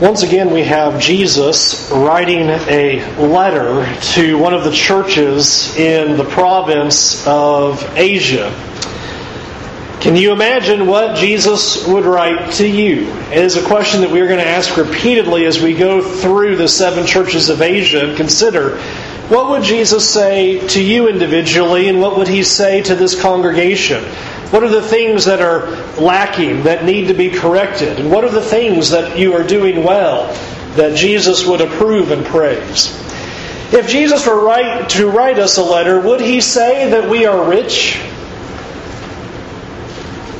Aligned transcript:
Once 0.00 0.22
again, 0.22 0.50
we 0.50 0.62
have 0.62 0.98
Jesus 0.98 1.90
writing 1.90 2.48
a 2.48 3.04
letter 3.18 3.86
to 4.14 4.38
one 4.38 4.54
of 4.54 4.64
the 4.64 4.72
churches 4.72 5.76
in 5.76 6.16
the 6.16 6.24
province 6.24 7.26
of 7.26 7.84
Asia. 7.98 8.50
Can 10.00 10.16
you 10.16 10.32
imagine 10.32 10.86
what 10.86 11.18
Jesus 11.18 11.86
would 11.86 12.06
write 12.06 12.50
to 12.54 12.66
you? 12.66 13.12
It 13.30 13.44
is 13.44 13.58
a 13.58 13.66
question 13.66 14.00
that 14.00 14.10
we 14.10 14.22
are 14.22 14.26
going 14.26 14.38
to 14.38 14.46
ask 14.46 14.78
repeatedly 14.78 15.44
as 15.44 15.60
we 15.60 15.74
go 15.74 16.00
through 16.00 16.56
the 16.56 16.66
seven 16.66 17.04
churches 17.04 17.50
of 17.50 17.60
Asia 17.60 18.08
and 18.08 18.16
consider 18.16 18.78
what 19.28 19.50
would 19.50 19.62
Jesus 19.62 20.08
say 20.08 20.66
to 20.68 20.82
you 20.82 21.08
individually 21.08 21.90
and 21.90 22.00
what 22.00 22.16
would 22.16 22.26
he 22.26 22.42
say 22.42 22.80
to 22.84 22.94
this 22.94 23.20
congregation? 23.20 24.02
What 24.50 24.64
are 24.64 24.68
the 24.68 24.82
things 24.82 25.26
that 25.26 25.40
are 25.40 25.70
lacking, 26.00 26.64
that 26.64 26.84
need 26.84 27.06
to 27.08 27.14
be 27.14 27.30
corrected? 27.30 28.00
And 28.00 28.10
what 28.10 28.24
are 28.24 28.30
the 28.30 28.42
things 28.42 28.90
that 28.90 29.16
you 29.16 29.34
are 29.34 29.44
doing 29.44 29.84
well 29.84 30.26
that 30.74 30.96
Jesus 30.96 31.46
would 31.46 31.60
approve 31.60 32.10
and 32.10 32.26
praise? 32.26 32.96
If 33.72 33.88
Jesus 33.88 34.26
were 34.26 34.86
to 34.88 35.06
write 35.06 35.38
us 35.38 35.56
a 35.56 35.62
letter, 35.62 36.00
would 36.00 36.20
he 36.20 36.40
say 36.40 36.90
that 36.90 37.08
we 37.08 37.26
are 37.26 37.48
rich? 37.48 38.00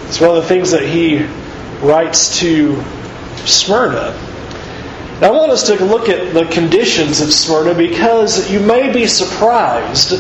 It's 0.09 0.21
one 0.21 0.31
of 0.31 0.43
the 0.43 0.49
things 0.49 0.73
that 0.73 0.83
he 0.83 1.25
writes 1.81 2.41
to 2.41 2.83
Smyrna. 3.47 4.11
Now, 5.21 5.29
I 5.29 5.31
want 5.31 5.53
us 5.53 5.69
to 5.69 5.85
look 5.85 6.09
at 6.09 6.35
the 6.35 6.47
conditions 6.47 7.21
of 7.21 7.33
Smyrna 7.33 7.75
because 7.75 8.51
you 8.51 8.59
may 8.59 8.93
be 8.93 9.07
surprised 9.07 10.15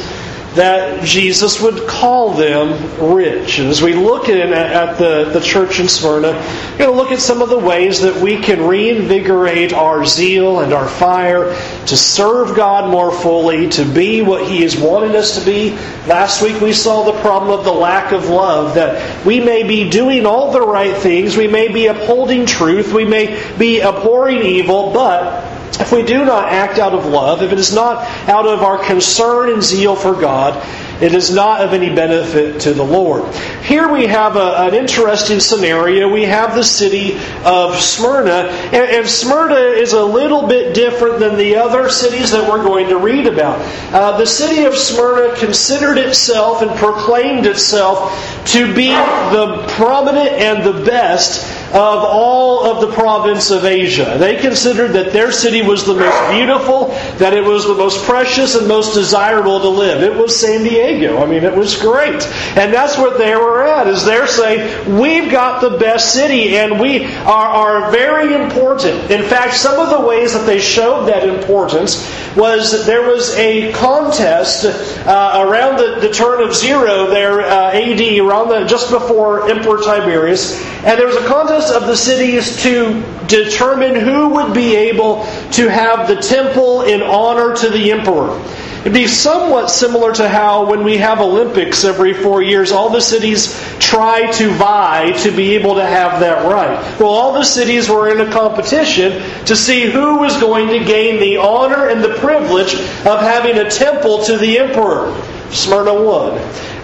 that 0.55 1.05
Jesus 1.05 1.61
would 1.61 1.87
call 1.87 2.35
them 2.35 3.15
rich. 3.15 3.59
And 3.61 3.69
as 3.69 3.81
we 3.81 3.95
look 3.95 4.29
at, 4.29 4.53
at 4.53 4.99
the, 4.99 5.31
the 5.33 5.41
church 5.41 5.79
in 5.79 5.89
Smyrna, 5.89 6.33
we're 6.33 6.79
going 6.79 6.91
to 6.91 6.97
look 6.97 7.13
at 7.13 7.21
some 7.21 7.41
of 7.41 7.51
the 7.51 7.59
ways 7.59 8.01
that 8.01 8.21
we 8.21 8.41
can 8.41 8.67
reinvigorate 8.67 9.73
our 9.73 10.05
zeal 10.05 10.61
and 10.61 10.73
our 10.73 10.89
fire 10.89 11.55
to 11.87 11.97
serve 11.97 12.57
God 12.57 12.91
more 12.91 13.13
fully, 13.13 13.69
to 13.71 13.85
be 13.85 14.23
what 14.23 14.49
He 14.49 14.63
has 14.63 14.77
wanted 14.77 15.15
us 15.15 15.39
to 15.39 15.45
be. 15.45 15.71
Last 16.09 16.43
week 16.43 16.61
we 16.61 16.73
saw 16.73 17.05
the 17.05 17.21
problem 17.21 17.57
of 17.57 17.65
the 17.65 17.73
lack 17.73 18.13
of 18.13 18.29
love, 18.29 18.75
that 18.75 19.25
we 19.25 19.39
may 19.39 19.63
be 19.63 19.89
doing 19.89 20.27
all 20.27 20.51
the 20.51 20.61
right 20.61 20.97
things, 20.97 21.37
we 21.37 21.47
may 21.47 21.69
be 21.69 21.87
upholding 21.87 22.45
truth, 22.47 22.93
we 22.93 23.05
may 23.05 23.41
be 23.57 23.81
abhorring 23.81 24.43
evil, 24.43 24.93
but 24.93 25.50
if 25.79 25.93
we 25.93 26.03
do 26.03 26.25
not 26.25 26.53
act 26.53 26.79
out 26.79 26.95
of 26.95 27.07
love, 27.07 27.43
if 27.43 27.53
it 27.53 27.59
is 27.59 27.75
not 27.75 28.03
out 28.29 28.47
of 28.47 28.63
our 28.63 28.79
concern 28.79 29.51
and 29.51 29.63
zeal 29.63 29.95
for 29.95 30.15
God, 30.15 30.57
it 31.01 31.15
is 31.15 31.33
not 31.35 31.63
of 31.63 31.73
any 31.73 31.95
benefit 31.95 32.61
to 32.63 32.75
the 32.75 32.83
Lord. 32.83 33.35
Here 33.63 33.91
we 33.91 34.07
have 34.07 34.37
a, 34.37 34.67
an 34.67 34.75
interesting 34.75 35.41
scenario. 35.41 36.13
We 36.13 36.25
have 36.25 36.55
the 36.55 36.63
city 36.63 37.17
of 37.45 37.77
Smyrna, 37.77 38.49
and, 38.73 38.75
and, 38.75 39.09
Smyrna 39.09 39.55
is 39.55 39.95
a 39.95 40.05
little 40.05 40.47
bit 40.47 40.75
different 40.75 41.19
than 41.19 41.39
the 41.39 41.57
other 41.57 41.89
cities 41.89 42.33
that 42.33 42.49
we're 42.49 42.63
going 42.63 42.89
to 42.89 42.99
read 42.99 43.27
about. 43.27 43.61
Uh, 43.95 44.19
the 44.19 44.27
city 44.27 44.65
of 44.65 44.77
Smyrna 44.77 45.35
considered 45.37 45.97
itself 45.97 46.61
and 46.61 46.71
proclaimed 46.73 47.47
itself 47.47 48.13
to 48.49 48.75
be 48.75 48.89
the 48.89 49.65
prominent 49.69 50.29
and 50.29 50.63
the 50.65 50.85
best 50.85 51.60
of 51.71 52.05
all 52.05 52.65
of 52.65 52.81
the 52.81 52.93
province 52.93 53.51
of 53.51 53.65
Asia. 53.65 54.17
They 54.19 54.37
considered 54.37 54.93
that 54.93 55.13
their 55.13 55.31
city 55.31 55.63
was 55.63 55.87
the 55.87 55.95
most 55.95 56.31
beautiful, 56.33 56.89
that 57.19 57.33
it 57.33 57.45
was 57.45 57.67
the 57.67 57.75
most 57.75 58.05
precious 58.05 58.57
and 58.57 58.67
most 58.67 58.95
desirable 58.95 59.61
to 59.61 59.69
live. 59.69 60.03
It 60.03 60.15
was 60.15 60.39
San 60.39 60.65
Diego. 60.65 61.23
I 61.23 61.27
mean, 61.27 61.45
it 61.45 61.55
was 61.55 61.77
great. 61.77 62.27
And 62.57 62.75
that's 62.75 62.99
what 62.99 63.19
they 63.19 63.37
were 63.37 63.63
at, 63.63 63.87
is 63.87 64.05
they're 64.05 64.27
saying, 64.27 64.99
we've 64.99 65.31
got 65.31 65.61
the 65.61 65.79
best 65.79 66.13
city 66.13 66.57
and 66.57 66.81
we 66.81 67.05
are, 67.05 67.49
are 67.85 67.91
very 67.93 68.35
important. 68.35 69.11
In 69.11 69.23
fact, 69.23 69.55
some 69.55 69.79
of 69.79 69.91
the 69.91 70.07
ways 70.07 70.33
that 70.33 70.47
they 70.47 70.59
showed 70.59 71.07
that 71.07 71.29
importance 71.29 72.05
was 72.37 72.73
that 72.73 72.87
there 72.87 73.03
was 73.03 73.35
a 73.37 73.73
contest 73.73 74.65
uh, 75.07 75.45
around 75.47 75.77
the, 75.77 76.01
the, 76.01 76.13
turn 76.13 76.41
of 76.41 76.55
zero 76.55 77.07
there, 77.07 77.41
uh, 77.41 77.73
AD, 77.73 78.19
around 78.19 78.49
the, 78.49 78.65
just 78.67 78.91
before 78.91 79.51
Emperor 79.51 79.79
Tiberius, 79.83 80.61
and 80.85 80.99
there 80.99 81.07
was 81.07 81.17
a 81.17 81.27
contest 81.27 81.60
of 81.69 81.87
the 81.87 81.97
city 81.97 82.37
is 82.37 82.63
to 82.63 83.03
determine 83.27 83.97
who 83.97 84.29
would 84.31 84.55
be 84.55 84.77
able 84.77 85.25
to 85.53 85.69
have 85.69 86.07
the 86.09 86.17
temple 86.17 86.83
in 86.83 87.03
honor 87.03 87.57
to 87.57 87.69
the 87.69 87.91
emperor. 87.91 88.41
It'd 88.81 88.95
be 88.95 89.09
somewhat 89.09 89.69
similar 89.69 90.15
to 90.15 90.27
how 90.27 90.65
when 90.71 90.85
we 90.85 90.97
have 90.97 91.21
Olympics 91.21 91.85
every 91.85 92.15
four 92.15 92.41
years, 92.41 92.73
all 92.73 92.89
the 92.89 93.03
cities 93.03 93.55
try 93.79 94.31
to 94.33 94.51
vie 94.53 95.13
to 95.23 95.31
be 95.31 95.55
able 95.55 95.75
to 95.75 95.85
have 95.85 96.21
that 96.21 96.51
right. 96.51 96.81
Well, 96.99 97.11
all 97.11 97.35
the 97.35 97.45
cities 97.45 97.91
were 97.91 98.09
in 98.09 98.27
a 98.27 98.33
competition 98.33 99.23
to 99.45 99.55
see 99.55 99.83
who 99.83 100.17
was 100.17 100.41
going 100.41 100.69
to 100.69 100.83
gain 100.83 101.21
the 101.21 101.37
honor 101.37 101.89
and 101.89 102.03
the 102.03 102.15
privilege 102.21 102.73
of 102.73 103.21
having 103.21 103.59
a 103.59 103.69
temple 103.69 104.25
to 104.25 104.39
the 104.39 104.59
emperor. 104.59 105.13
Smyrna 105.53 105.95
won. 105.95 106.35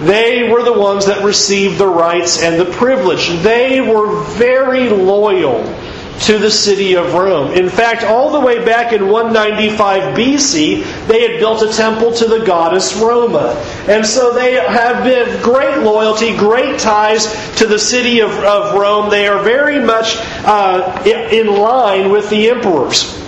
They 0.07 0.49
were 0.51 0.63
the 0.63 0.79
ones 0.79 1.07
that 1.07 1.25
received 1.25 1.79
the 1.79 1.87
rights 1.87 2.43
and 2.43 2.61
the 2.61 2.71
privilege. 2.73 3.29
They 3.43 3.81
were 3.81 4.23
very 4.23 4.89
loyal 4.89 5.65
to 6.21 6.39
the 6.39 6.51
city 6.51 6.95
of 6.95 7.13
Rome. 7.15 7.53
In 7.53 7.69
fact, 7.69 8.03
all 8.03 8.33
the 8.33 8.41
way 8.41 8.65
back 8.65 8.93
in 8.93 9.09
195 9.09 10.17
BC, 10.17 11.07
they 11.07 11.31
had 11.31 11.39
built 11.39 11.63
a 11.63 11.73
temple 11.73 12.13
to 12.13 12.27
the 12.27 12.45
goddess 12.45 12.97
Roma. 12.97 13.55
And 13.87 14.05
so 14.05 14.33
they 14.33 14.55
have 14.55 15.05
been 15.05 15.43
great 15.43 15.79
loyalty, 15.79 16.37
great 16.37 16.81
ties 16.81 17.27
to 17.57 17.67
the 17.67 17.79
city 17.79 18.21
of, 18.21 18.31
of 18.31 18.75
Rome. 18.75 19.11
They 19.11 19.29
are 19.29 19.43
very 19.43 19.79
much 19.85 20.17
uh, 20.45 21.03
in 21.05 21.49
line 21.49 22.11
with 22.11 22.31
the 22.31 22.51
emperors. 22.51 23.23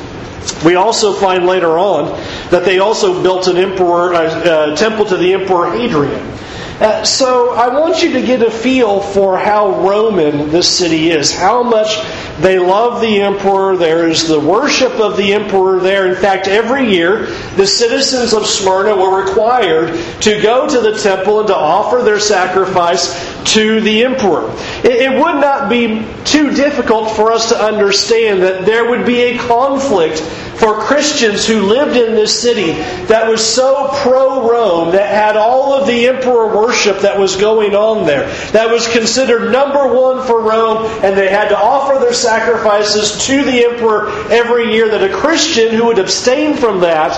We 0.64 0.74
also 0.74 1.12
find 1.12 1.46
later 1.46 1.78
on 1.78 2.18
that 2.50 2.64
they 2.64 2.78
also 2.78 3.22
built 3.22 3.46
an 3.48 3.56
emperor 3.56 4.14
uh, 4.14 4.76
temple 4.76 5.04
to 5.06 5.16
the 5.16 5.34
emperor 5.34 5.70
Hadrian. 5.70 6.38
Uh, 6.80 7.02
so 7.02 7.54
I 7.54 7.76
want 7.76 8.04
you 8.04 8.12
to 8.12 8.22
get 8.22 8.40
a 8.40 8.52
feel 8.52 9.00
for 9.00 9.36
how 9.36 9.80
Roman 9.80 10.50
this 10.50 10.78
city 10.78 11.10
is, 11.10 11.34
how 11.34 11.64
much 11.64 11.98
they 12.40 12.60
love 12.60 13.00
the 13.00 13.20
emperor. 13.20 13.76
There 13.76 14.08
is 14.08 14.28
the 14.28 14.38
worship 14.38 14.92
of 14.92 15.16
the 15.16 15.32
emperor 15.32 15.80
there. 15.80 16.06
In 16.06 16.14
fact, 16.14 16.46
every 16.46 16.88
year 16.88 17.26
the 17.56 17.66
citizens 17.66 18.32
of 18.32 18.46
Smyrna 18.46 18.94
were 18.94 19.24
required 19.24 19.88
to 20.20 20.40
go 20.40 20.68
to 20.68 20.80
the 20.80 20.96
temple 20.96 21.40
and 21.40 21.48
to 21.48 21.56
offer 21.56 22.02
their 22.02 22.20
sacrifice 22.20 23.12
to 23.54 23.80
the 23.80 24.04
emperor. 24.04 24.48
It 24.84 25.10
would 25.18 25.40
not 25.40 25.68
be 25.68 26.06
too 26.24 26.54
difficult 26.54 27.10
for 27.16 27.32
us 27.32 27.48
to 27.48 27.60
understand 27.60 28.42
that 28.42 28.66
there 28.66 28.88
would 28.88 29.04
be 29.04 29.20
a 29.22 29.38
conflict 29.38 30.20
for 30.58 30.80
Christians 30.80 31.46
who 31.46 31.62
lived 31.62 31.96
in 31.96 32.14
this 32.14 32.40
city 32.40 32.72
that 33.06 33.28
was 33.28 33.44
so 33.44 33.90
pro 33.92 34.50
Rome, 34.50 34.92
that 34.92 35.14
had 35.14 35.36
all 35.36 35.72
of 35.72 35.86
the 35.86 36.08
emperor 36.08 36.48
worship 36.48 37.00
that 37.00 37.18
was 37.18 37.36
going 37.36 37.74
on 37.74 38.06
there, 38.06 38.28
that 38.50 38.68
was 38.68 38.88
considered 38.88 39.52
number 39.52 39.86
one 39.86 40.26
for 40.26 40.40
Rome, 40.42 40.86
and 41.04 41.16
they 41.16 41.28
had 41.28 41.48
to 41.50 41.58
offer 41.58 42.00
their 42.00 42.12
sacrifices 42.12 43.24
to 43.26 43.44
the 43.44 43.66
emperor 43.66 44.10
every 44.30 44.72
year, 44.72 44.88
that 44.90 45.08
a 45.08 45.14
Christian 45.14 45.74
who 45.74 45.86
would 45.86 46.00
abstain 46.00 46.56
from 46.56 46.80
that 46.80 47.14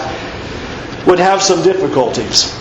would 1.07 1.19
have 1.19 1.41
some 1.41 1.63
difficulties. 1.63 2.60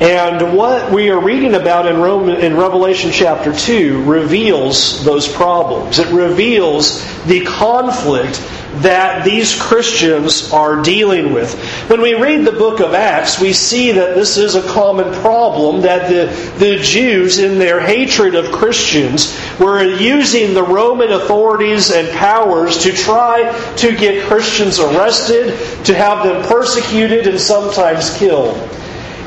And 0.00 0.56
what 0.56 0.92
we 0.92 1.10
are 1.10 1.20
reading 1.20 1.54
about 1.54 1.86
in, 1.86 2.00
Rome, 2.00 2.28
in 2.28 2.56
Revelation 2.56 3.10
chapter 3.10 3.52
2 3.52 4.04
reveals 4.04 5.04
those 5.04 5.26
problems. 5.26 5.98
It 5.98 6.06
reveals 6.12 7.04
the 7.24 7.44
conflict 7.44 8.40
that 8.82 9.24
these 9.24 9.60
Christians 9.60 10.52
are 10.52 10.82
dealing 10.82 11.32
with. 11.32 11.58
When 11.90 12.00
we 12.00 12.14
read 12.14 12.44
the 12.44 12.52
book 12.52 12.78
of 12.78 12.94
Acts, 12.94 13.40
we 13.40 13.52
see 13.52 13.90
that 13.90 14.14
this 14.14 14.36
is 14.36 14.54
a 14.54 14.62
common 14.68 15.12
problem 15.20 15.80
that 15.82 16.08
the, 16.08 16.64
the 16.64 16.76
Jews, 16.76 17.40
in 17.40 17.58
their 17.58 17.80
hatred 17.80 18.36
of 18.36 18.52
Christians, 18.52 19.36
were 19.58 19.82
using 19.82 20.54
the 20.54 20.62
Roman 20.62 21.10
authorities 21.10 21.90
and 21.90 22.08
powers 22.16 22.84
to 22.84 22.92
try 22.92 23.50
to 23.78 23.96
get 23.96 24.26
Christians 24.26 24.78
arrested, 24.78 25.58
to 25.86 25.94
have 25.94 26.24
them 26.24 26.44
persecuted, 26.44 27.26
and 27.26 27.40
sometimes 27.40 28.16
killed. 28.16 28.56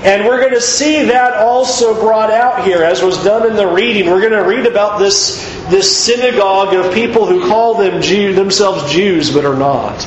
And 0.03 0.25
we're 0.25 0.39
going 0.39 0.53
to 0.53 0.61
see 0.61 1.03
that 1.03 1.35
also 1.35 1.93
brought 1.93 2.31
out 2.31 2.65
here, 2.65 2.83
as 2.83 3.03
was 3.03 3.23
done 3.23 3.47
in 3.47 3.55
the 3.55 3.67
reading. 3.67 4.07
We're 4.07 4.19
going 4.19 4.31
to 4.31 4.39
read 4.39 4.65
about 4.65 4.97
this, 4.97 5.43
this 5.69 6.05
synagogue 6.05 6.73
of 6.73 6.91
people 6.91 7.27
who 7.27 7.47
call 7.47 7.75
them 7.75 8.01
Jew, 8.01 8.33
themselves 8.33 8.91
Jews 8.91 9.31
but 9.31 9.45
are 9.45 9.55
not. 9.55 10.03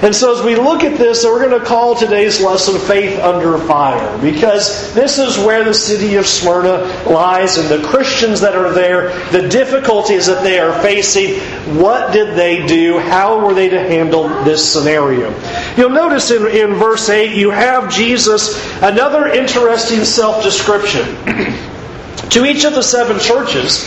And 0.00 0.14
so 0.14 0.38
as 0.38 0.44
we 0.44 0.54
look 0.54 0.84
at 0.84 0.96
this, 0.96 1.24
we're 1.24 1.44
going 1.44 1.58
to 1.58 1.66
call 1.66 1.96
today's 1.96 2.40
lesson 2.40 2.78
Faith 2.78 3.18
Under 3.18 3.58
Fire, 3.58 4.16
because 4.18 4.94
this 4.94 5.18
is 5.18 5.36
where 5.38 5.64
the 5.64 5.74
city 5.74 6.14
of 6.14 6.24
Smyrna 6.24 6.84
lies 7.10 7.58
and 7.58 7.68
the 7.68 7.84
Christians 7.88 8.40
that 8.42 8.54
are 8.54 8.72
there, 8.72 9.08
the 9.30 9.48
difficulties 9.48 10.26
that 10.26 10.44
they 10.44 10.60
are 10.60 10.72
facing. 10.82 11.40
What 11.80 12.12
did 12.12 12.36
they 12.36 12.64
do? 12.64 12.98
How 12.98 13.44
were 13.44 13.54
they 13.54 13.68
to 13.70 13.80
handle 13.80 14.28
this 14.44 14.72
scenario? 14.72 15.34
You'll 15.76 15.90
notice 15.90 16.30
in, 16.30 16.46
in 16.46 16.74
verse 16.74 17.08
8, 17.08 17.34
you 17.34 17.50
have 17.50 17.92
Jesus, 17.92 18.56
another 18.80 19.26
interesting 19.26 20.04
self 20.04 20.44
description. 20.44 21.02
to 22.30 22.46
each 22.46 22.64
of 22.64 22.74
the 22.74 22.82
seven 22.82 23.18
churches, 23.18 23.84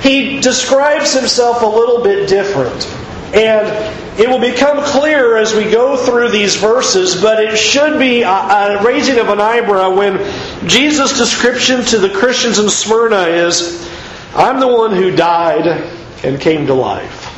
he 0.00 0.40
describes 0.40 1.12
himself 1.12 1.60
a 1.60 1.66
little 1.66 2.02
bit 2.02 2.26
different. 2.26 2.86
And 3.34 4.01
it 4.18 4.28
will 4.28 4.40
become 4.40 4.82
clear 4.84 5.36
as 5.36 5.54
we 5.54 5.70
go 5.70 5.96
through 5.96 6.30
these 6.30 6.56
verses, 6.56 7.20
but 7.20 7.42
it 7.42 7.56
should 7.56 7.98
be 7.98 8.22
a, 8.22 8.28
a 8.28 8.82
raising 8.84 9.18
of 9.18 9.28
an 9.28 9.40
eyebrow 9.40 9.94
when 9.94 10.18
Jesus' 10.68 11.16
description 11.16 11.82
to 11.86 11.98
the 11.98 12.10
Christians 12.10 12.58
in 12.58 12.68
Smyrna 12.68 13.22
is 13.22 13.90
I'm 14.34 14.60
the 14.60 14.68
one 14.68 14.94
who 14.94 15.14
died 15.14 15.66
and 16.24 16.40
came 16.40 16.66
to 16.66 16.74
life. 16.74 17.28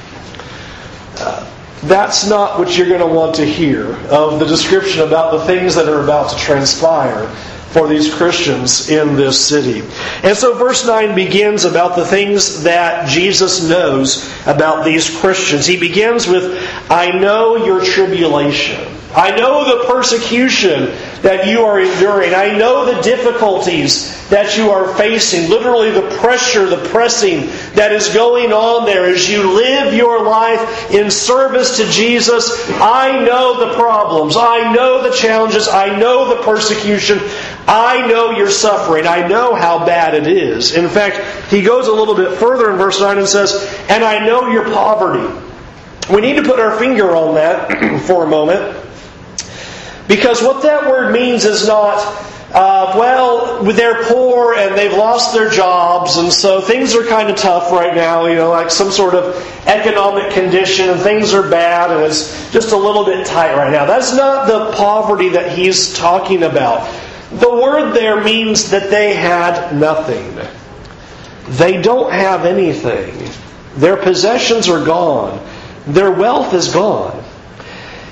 Uh, 1.19 1.51
that's 1.83 2.29
not 2.29 2.59
what 2.59 2.77
you're 2.77 2.89
going 2.89 3.01
to 3.01 3.07
want 3.07 3.37
to 3.37 3.45
hear 3.45 3.95
of 4.09 4.39
the 4.39 4.47
description 4.47 5.07
about 5.07 5.33
the 5.33 5.45
things 5.45 5.75
that 5.75 5.89
are 5.89 6.03
about 6.03 6.31
to 6.31 6.37
transpire 6.37 7.29
for 7.75 7.89
these 7.89 8.15
Christians 8.15 8.89
in 8.89 9.17
this 9.17 9.49
city. 9.49 9.83
And 10.23 10.39
so 10.39 10.55
verse 10.55 10.87
9 10.87 11.17
begins 11.17 11.65
about 11.65 11.97
the 11.97 12.07
things 12.07 12.63
that 12.63 13.09
Jesus 13.09 13.69
knows 13.69 14.33
about 14.47 14.85
these 14.85 15.11
Christians. 15.19 15.67
He 15.67 15.77
begins 15.77 16.29
with, 16.29 16.57
I 16.89 17.11
know 17.11 17.57
your 17.57 17.85
tribulation. 17.85 18.95
I 19.15 19.37
know 19.37 19.65
the 19.65 19.85
persecution 19.87 20.87
that 21.23 21.47
you 21.47 21.61
are 21.61 21.81
enduring. 21.81 22.35
I 22.35 22.57
know 22.57 22.85
the 22.85 23.01
difficulties 23.01 24.29
that 24.29 24.57
you 24.59 24.71
are 24.71 24.93
facing. 24.95 25.49
Literally, 25.49 25.91
the 25.93 26.17
pressure, 26.19 26.67
the 26.67 26.89
pressing 26.89 27.47
that 27.77 27.93
is 27.93 28.13
going 28.13 28.53
on 28.53 28.87
there 28.87 29.07
as 29.07 29.31
you 29.31 29.55
live 29.55 29.95
your 29.95 30.25
life 30.25 30.91
in 30.91 31.13
service 31.13 31.77
to 31.77 31.89
Jesus. 31.91 32.69
I 32.81 33.25
know 33.25 33.69
the 33.69 33.75
problems. 33.75 34.37
I 34.37 34.73
know 34.73 35.09
the 35.09 35.15
challenges. 35.15 35.69
I 35.69 35.97
know 35.97 36.35
the 36.35 36.43
persecution. 36.43 37.21
I 37.67 38.07
know 38.07 38.33
your 38.33 38.51
suffering. 38.51 39.07
I 39.07 39.27
know 39.27 39.55
how 39.55 39.87
bad 39.87 40.15
it 40.15 40.27
is. 40.27 40.75
In 40.75 40.89
fact, 40.89 41.51
he 41.51 41.63
goes 41.63 41.89
a 41.89 41.93
little 41.93 42.15
bit 42.15 42.39
further 42.39 42.71
in 42.71 42.77
verse 42.77 43.01
9 43.01 43.19
and 43.19 43.27
says, 43.27 43.55
And 43.89 44.05
I 44.05 44.25
know 44.27 44.49
your 44.49 44.65
poverty. 44.65 45.43
We 46.13 46.21
need 46.21 46.37
to 46.37 46.43
put 46.43 46.61
our 46.61 46.79
finger 46.79 47.17
on 47.17 47.37
that 47.37 48.03
for 48.07 48.25
a 48.25 48.29
moment. 48.29 48.77
Because 50.07 50.43
what 50.43 50.63
that 50.65 50.87
word 50.87 51.13
means 51.13 51.47
is 51.47 51.67
not, 51.67 51.97
uh, 52.53 52.95
well, 52.99 53.63
they're 53.63 54.05
poor 54.05 54.55
and 54.55 54.77
they've 54.77 54.93
lost 54.93 55.33
their 55.33 55.49
jobs, 55.49 56.19
and 56.19 56.31
so 56.31 56.61
things 56.61 56.95
are 56.95 57.07
kind 57.07 57.31
of 57.31 57.37
tough 57.37 57.73
right 57.73 57.95
now, 57.95 58.27
you 58.27 58.35
know, 58.35 58.51
like 58.51 58.71
some 58.71 58.91
sort 58.91 59.15
of 59.15 59.35
economic 59.67 60.31
condition, 60.33 60.91
and 60.91 61.01
things 61.01 61.33
are 61.33 61.49
bad, 61.49 61.91
and 61.91 62.03
it's 62.03 62.53
just 62.53 62.73
a 62.73 62.77
little 62.77 63.07
bit 63.07 63.27
tight 63.27 63.57
right 63.57 63.73
now. 63.73 63.87
That's 63.87 64.15
not 64.15 64.47
the 64.47 64.77
poverty 64.77 65.31
that 65.31 65.57
he's 65.57 65.95
talking 65.95 66.43
about. 66.43 66.87
The 67.41 67.51
word 67.51 67.93
there 67.93 68.23
means 68.23 68.71
that 68.71 68.91
they 68.91 69.15
had 69.15 69.75
nothing. 69.75 70.39
They 71.57 71.83
don't 71.83 72.13
have 72.13 72.45
anything. 72.45 73.29
Their 73.77 73.97
possessions 73.97 74.69
are 74.69 74.85
gone. 74.85 75.45
Their 75.87 76.11
wealth 76.11 76.55
is 76.55 76.73
gone. 76.73 77.23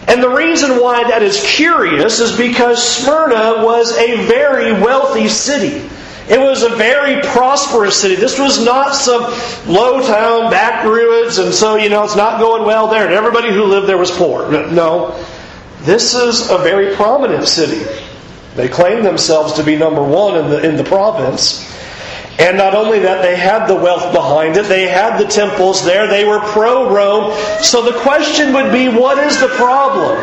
And 0.08 0.22
the 0.22 0.28
reason 0.28 0.80
why 0.80 1.04
that 1.04 1.22
is 1.22 1.40
curious 1.46 2.18
is 2.18 2.36
because 2.36 2.82
Smyrna 2.82 3.64
was 3.64 3.96
a 3.96 4.26
very 4.26 4.72
wealthy 4.72 5.28
city. 5.28 5.88
It 6.28 6.40
was 6.40 6.62
a 6.62 6.70
very 6.70 7.20
prosperous 7.22 8.00
city. 8.00 8.16
This 8.16 8.38
was 8.38 8.64
not 8.64 8.94
some 8.94 9.22
low 9.66 10.04
town 10.04 10.50
back 10.50 10.84
ruins, 10.84 11.38
and 11.38 11.54
so, 11.54 11.76
you 11.76 11.88
know, 11.88 12.04
it's 12.04 12.16
not 12.16 12.40
going 12.40 12.64
well 12.64 12.88
there, 12.88 13.04
and 13.04 13.14
everybody 13.14 13.52
who 13.52 13.64
lived 13.64 13.86
there 13.86 13.98
was 13.98 14.10
poor. 14.10 14.50
No. 14.70 15.24
This 15.80 16.14
is 16.14 16.50
a 16.50 16.58
very 16.58 16.94
prominent 16.94 17.46
city. 17.46 17.84
They 18.54 18.68
claim 18.68 19.02
themselves 19.02 19.54
to 19.54 19.62
be 19.62 19.76
number 19.76 20.02
one 20.02 20.36
in 20.36 20.50
the, 20.50 20.68
in 20.68 20.76
the 20.76 20.84
province. 20.84 21.70
And 22.38 22.56
not 22.56 22.74
only 22.74 23.00
that, 23.00 23.22
they 23.22 23.36
had 23.36 23.66
the 23.66 23.74
wealth 23.74 24.12
behind 24.12 24.56
it, 24.56 24.64
they 24.64 24.88
had 24.88 25.18
the 25.18 25.26
temples 25.26 25.84
there, 25.84 26.06
they 26.06 26.24
were 26.24 26.40
pro 26.40 26.92
Rome. 26.92 27.32
So 27.62 27.82
the 27.82 27.98
question 28.00 28.52
would 28.54 28.72
be 28.72 28.88
what 28.88 29.18
is 29.18 29.40
the 29.40 29.48
problem? 29.48 30.16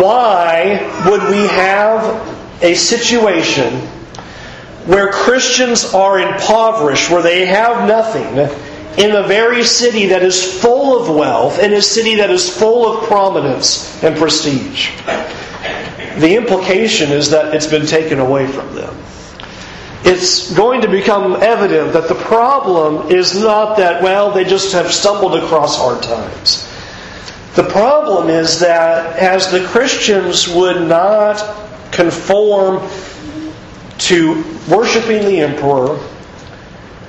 Why 0.00 1.04
would 1.06 1.22
we 1.30 1.46
have 1.48 2.62
a 2.62 2.74
situation 2.74 3.80
where 4.86 5.10
Christians 5.10 5.92
are 5.94 6.18
impoverished, 6.20 7.10
where 7.10 7.22
they 7.22 7.46
have 7.46 7.88
nothing, 7.88 8.38
in 9.02 9.16
a 9.16 9.26
very 9.26 9.64
city 9.64 10.06
that 10.06 10.22
is 10.22 10.60
full 10.60 11.00
of 11.00 11.14
wealth, 11.14 11.58
in 11.58 11.72
a 11.72 11.82
city 11.82 12.16
that 12.16 12.30
is 12.30 12.48
full 12.56 12.90
of 12.90 13.04
prominence 13.04 14.02
and 14.02 14.16
prestige? 14.16 14.90
The 16.18 16.36
implication 16.36 17.10
is 17.10 17.30
that 17.30 17.54
it's 17.54 17.66
been 17.66 17.86
taken 17.86 18.18
away 18.18 18.46
from 18.46 18.74
them 18.74 18.94
it's 20.04 20.52
going 20.52 20.82
to 20.82 20.88
become 20.88 21.36
evident 21.42 21.94
that 21.94 22.08
the 22.08 22.14
problem 22.14 23.10
is 23.10 23.40
not 23.40 23.78
that, 23.78 24.02
well, 24.02 24.30
they 24.30 24.44
just 24.44 24.72
have 24.72 24.92
stumbled 24.92 25.34
across 25.34 25.78
hard 25.78 26.02
times. 26.02 26.70
The 27.54 27.64
problem 27.64 28.28
is 28.28 28.60
that 28.60 29.16
as 29.18 29.50
the 29.50 29.64
Christians 29.64 30.46
would 30.46 30.86
not 30.86 31.38
conform 31.90 32.86
to 33.98 34.44
worshiping 34.68 35.24
the 35.24 35.40
emperor, 35.40 35.98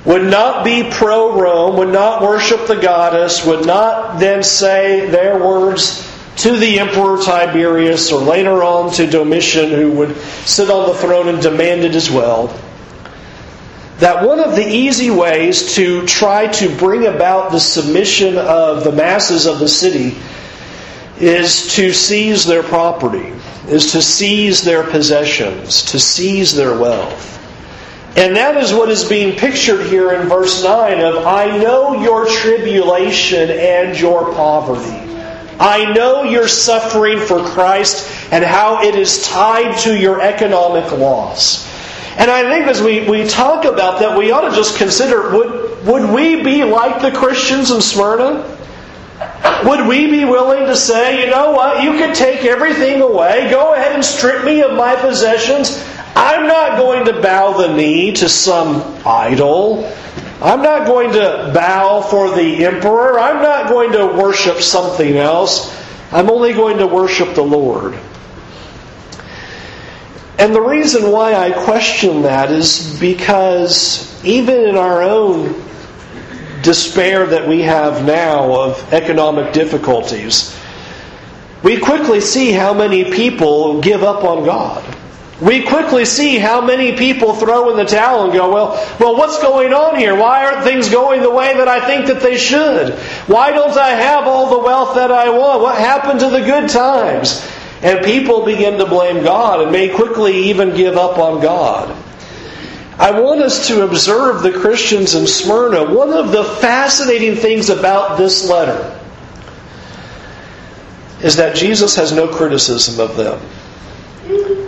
would 0.06 0.24
not 0.24 0.64
be 0.64 0.90
pro 0.90 1.38
Rome, 1.38 1.78
would 1.78 1.90
not 1.90 2.22
worship 2.22 2.68
the 2.68 2.76
goddess, 2.76 3.46
would 3.46 3.66
not 3.66 4.20
then 4.20 4.42
say 4.42 5.10
their 5.10 5.38
words 5.38 6.15
to 6.38 6.58
the 6.58 6.80
emperor 6.80 7.22
Tiberius 7.24 8.12
or 8.12 8.22
later 8.22 8.64
on 8.64 8.92
to 8.94 9.08
Domitian, 9.08 9.70
who 9.70 9.92
would 9.92 10.16
sit 10.18 10.70
on 10.70 10.88
the 10.90 10.96
throne 10.96 11.30
and 11.30 11.42
demand 11.42 11.84
it 11.84 11.96
as 11.96 12.12
well 12.12 12.54
that 14.00 14.26
one 14.26 14.40
of 14.40 14.56
the 14.56 14.68
easy 14.68 15.10
ways 15.10 15.76
to 15.76 16.06
try 16.06 16.48
to 16.48 16.76
bring 16.78 17.06
about 17.06 17.52
the 17.52 17.60
submission 17.60 18.38
of 18.38 18.84
the 18.84 18.92
masses 18.92 19.46
of 19.46 19.60
the 19.60 19.70
city 19.70 20.18
is 21.18 21.74
to 21.76 21.94
seize 21.94 22.46
their 22.46 22.64
property, 22.64 23.34
is 23.70 23.94
to 23.94 24.02
seize 24.02 24.64
their 24.64 24.84
possessions, 24.84 25.84
to 25.84 26.00
seize 26.00 26.54
their 26.54 26.78
wealth. 26.78 27.32
And 28.18 28.36
that 28.36 28.58
is 28.58 28.74
what 28.74 28.90
is 28.90 29.06
being 29.06 29.38
pictured 29.38 29.86
here 29.86 30.12
in 30.14 30.28
verse 30.28 30.64
9 30.64 31.00
of 31.00 31.26
I 31.26 31.58
know 31.58 32.02
your 32.02 32.26
tribulation 32.26 33.50
and 33.50 33.98
your 33.98 34.34
poverty. 34.34 35.05
I 35.60 35.94
know 35.94 36.24
your 36.24 36.48
suffering 36.48 37.20
for 37.20 37.44
Christ 37.44 38.12
and 38.32 38.44
how 38.44 38.84
it 38.84 38.96
is 38.96 39.24
tied 39.28 39.78
to 39.80 39.98
your 39.98 40.22
economic 40.22 40.92
loss. 40.92 41.66
And 42.18 42.32
I 42.32 42.44
think 42.44 42.68
as 42.68 42.82
we, 42.82 43.08
we 43.08 43.28
talk 43.28 43.66
about 43.66 44.00
that, 44.00 44.18
we 44.18 44.32
ought 44.32 44.50
to 44.50 44.56
just 44.56 44.78
consider 44.78 45.32
would, 45.32 45.86
would 45.86 46.10
we 46.10 46.44
be 46.44 46.64
like 46.64 47.02
the 47.02 47.12
Christians 47.12 47.72
in 47.72 47.82
Smyrna? 47.82 48.52
Would 49.66 49.88
we 49.88 50.12
be 50.12 50.26
willing 50.26 50.66
to 50.68 50.76
say, 50.76 51.24
you 51.24 51.32
know 51.32 51.52
what, 51.52 51.84
you 51.84 51.92
can 51.92 52.14
take 52.14 52.44
everything 52.46 53.02
away, 53.02 53.50
go 53.50 53.74
ahead 53.74 53.94
and 53.94 54.04
strip 54.04 54.44
me 54.44 54.62
of 54.62 54.74
my 54.74 54.96
possessions. 54.96 55.84
I'm 56.16 56.48
not 56.48 56.78
going 56.78 57.06
to 57.06 57.22
bow 57.22 57.58
the 57.58 57.74
knee 57.76 58.14
to 58.14 58.30
some 58.30 58.82
idol. 59.06 59.92
I'm 60.42 60.62
not 60.62 60.86
going 60.86 61.14
to 61.14 61.52
bow 61.54 62.02
for 62.02 62.36
the 62.36 62.66
emperor. 62.66 63.20
I'm 63.20 63.42
not 63.42 63.70
going 63.70 63.94
to 63.94 64.06
worship 64.06 64.58
something 64.58 65.16
else. 65.16 65.74
I'm 66.12 66.30
only 66.30 66.54
going 66.54 66.78
to 66.80 66.88
worship 66.88 67.36
the 67.36 67.44
Lord. 67.44 67.98
And 70.38 70.54
the 70.54 70.62
reason 70.62 71.12
why 71.12 71.34
I 71.34 71.52
question 71.52 72.24
that 72.24 72.52
is 72.52 73.00
because 73.00 74.24
even 74.26 74.66
in 74.66 74.76
our 74.76 75.02
own 75.02 75.64
despair 76.62 77.26
that 77.28 77.48
we 77.48 77.62
have 77.62 78.06
now 78.06 78.60
of 78.60 78.94
economic 78.94 79.54
difficulties, 79.54 80.58
we 81.64 81.80
quickly 81.80 82.20
see 82.20 82.52
how 82.52 82.74
many 82.74 83.12
people 83.12 83.82
give 83.82 84.04
up 84.04 84.26
on 84.26 84.44
God. 84.44 84.84
We 85.42 85.64
quickly 85.64 86.06
see 86.06 86.38
how 86.38 86.62
many 86.62 86.96
people 86.96 87.34
throw 87.34 87.70
in 87.70 87.78
the 87.78 87.84
towel 87.84 88.24
and 88.24 88.32
go, 88.32 88.54
well, 88.54 88.98
well, 89.00 89.18
what's 89.18 89.42
going 89.42 89.74
on 89.74 89.98
here? 89.98 90.16
Why 90.16 90.46
aren't 90.46 90.64
things 90.64 90.90
going 90.90 91.22
the 91.22 91.30
way 91.30 91.54
that 91.58 91.68
I 91.68 91.86
think 91.86 92.08
that 92.08 92.22
they 92.22 92.38
should? 92.38 92.94
Why 93.28 93.52
don't 93.52 93.78
I 93.78 93.90
have 93.90 94.28
all 94.28 94.50
the 94.50 94.66
wealth 94.66 94.96
that 94.96 95.12
I 95.12 95.30
want? 95.30 95.62
What 95.62 95.78
happened 95.78 96.22
to 96.22 96.30
the 96.30 96.40
good 96.40 96.70
times? 96.70 97.46
And 97.82 98.06
people 98.06 98.46
begin 98.46 98.80
to 98.80 98.86
blame 98.86 99.26
God 99.26 99.62
and 99.62 99.74
may 99.74 99.90
quickly 99.94 100.50
even 100.50 100.74
give 100.74 100.96
up 100.96 101.18
on 101.18 101.42
God. 101.42 101.94
I 102.98 103.20
want 103.20 103.42
us 103.42 103.68
to 103.68 103.84
observe 103.84 104.42
the 104.42 104.54
Christians 104.54 105.16
in 105.16 105.28
Smyrna. 105.28 105.94
One 105.94 106.14
of 106.14 106.32
the 106.32 106.46
fascinating 106.46 107.36
things 107.36 107.70
about 107.70 108.18
this 108.18 108.50
letter 108.50 108.98
is 111.22 111.36
that 111.36 111.58
Jesus 111.58 111.98
has 111.98 112.14
no 112.14 112.30
criticism 112.30 113.02
of 113.02 113.18
them. 113.18 113.42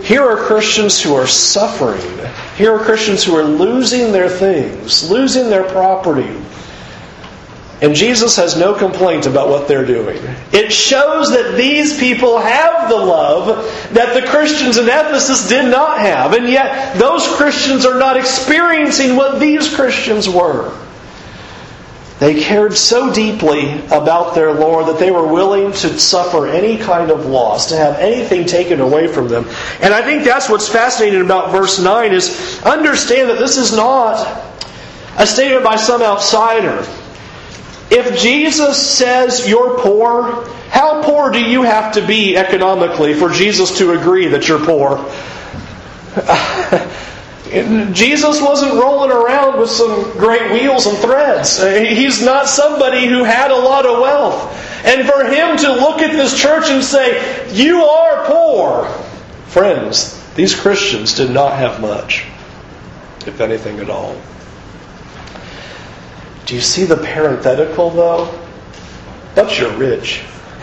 Here 0.08 0.22
are 0.22 0.38
Christians 0.38 1.02
who 1.02 1.14
are 1.14 1.26
suffering. 1.26 2.00
Here 2.56 2.72
are 2.72 2.82
Christians 2.82 3.22
who 3.22 3.36
are 3.36 3.44
losing 3.44 4.10
their 4.10 4.30
things, 4.30 5.10
losing 5.10 5.50
their 5.50 5.64
property, 5.64 6.34
and 7.80 7.94
Jesus 7.94 8.36
has 8.36 8.56
no 8.56 8.74
complaint 8.74 9.26
about 9.26 9.50
what 9.50 9.68
they're 9.68 9.84
doing. 9.84 10.18
It 10.50 10.72
shows 10.72 11.30
that 11.30 11.56
these 11.56 11.98
people 11.98 12.38
have 12.38 12.88
the 12.88 12.96
love 12.96 13.46
that 13.92 14.20
the 14.20 14.26
Christians 14.26 14.78
in 14.78 14.86
Ephesus 14.86 15.48
did 15.48 15.70
not 15.70 16.00
have. 16.00 16.32
And 16.32 16.48
yet, 16.48 16.98
those 16.98 17.26
Christians 17.36 17.86
are 17.86 17.98
not 17.98 18.16
experiencing 18.16 19.14
what 19.14 19.38
these 19.38 19.72
Christians 19.72 20.28
were. 20.28 20.76
They 22.18 22.42
cared 22.42 22.76
so 22.76 23.12
deeply 23.12 23.80
about 23.86 24.34
their 24.34 24.52
Lord 24.52 24.86
that 24.86 24.98
they 24.98 25.12
were 25.12 25.26
willing 25.26 25.70
to 25.70 25.98
suffer 26.00 26.48
any 26.48 26.76
kind 26.76 27.12
of 27.12 27.26
loss, 27.26 27.68
to 27.68 27.76
have 27.76 27.96
anything 27.98 28.44
taken 28.44 28.80
away 28.80 29.06
from 29.06 29.28
them. 29.28 29.46
And 29.80 29.94
I 29.94 30.02
think 30.02 30.24
that's 30.24 30.48
what's 30.48 30.68
fascinating 30.68 31.20
about 31.20 31.52
verse 31.52 31.78
9 31.78 32.12
is 32.12 32.60
understand 32.64 33.30
that 33.30 33.38
this 33.38 33.56
is 33.56 33.72
not 33.72 34.26
a 35.16 35.26
statement 35.26 35.62
by 35.62 35.76
some 35.76 36.02
outsider. 36.02 36.84
If 37.90 38.18
Jesus 38.20 38.84
says 38.84 39.48
you're 39.48 39.78
poor, 39.78 40.44
how 40.70 41.04
poor 41.04 41.30
do 41.30 41.40
you 41.40 41.62
have 41.62 41.94
to 41.94 42.04
be 42.04 42.36
economically 42.36 43.14
for 43.14 43.30
Jesus 43.30 43.78
to 43.78 43.92
agree 43.92 44.26
that 44.28 44.48
you're 44.48 44.64
poor? 44.64 44.96
Jesus 47.92 48.40
wasn't 48.40 48.74
rolling 48.74 49.10
around 49.10 49.58
with 49.58 49.70
some 49.70 50.02
great 50.12 50.52
wheels 50.52 50.86
and 50.86 50.96
threads. 50.98 51.62
He's 51.62 52.22
not 52.22 52.48
somebody 52.48 53.06
who 53.06 53.24
had 53.24 53.50
a 53.50 53.56
lot 53.56 53.86
of 53.86 54.00
wealth. 54.00 54.84
And 54.84 55.08
for 55.08 55.24
him 55.24 55.56
to 55.58 55.72
look 55.72 56.00
at 56.00 56.12
this 56.12 56.38
church 56.38 56.68
and 56.68 56.84
say, 56.84 57.52
You 57.52 57.84
are 57.84 58.26
poor, 58.26 58.86
friends, 59.46 60.14
these 60.34 60.54
Christians 60.58 61.14
did 61.14 61.30
not 61.30 61.56
have 61.56 61.80
much, 61.80 62.24
if 63.26 63.40
anything 63.40 63.80
at 63.80 63.90
all. 63.90 64.16
Do 66.46 66.54
you 66.54 66.60
see 66.60 66.84
the 66.84 66.96
parenthetical, 66.96 67.90
though? 67.90 68.38
But 69.34 69.58
you're 69.58 69.76
rich. 69.76 70.22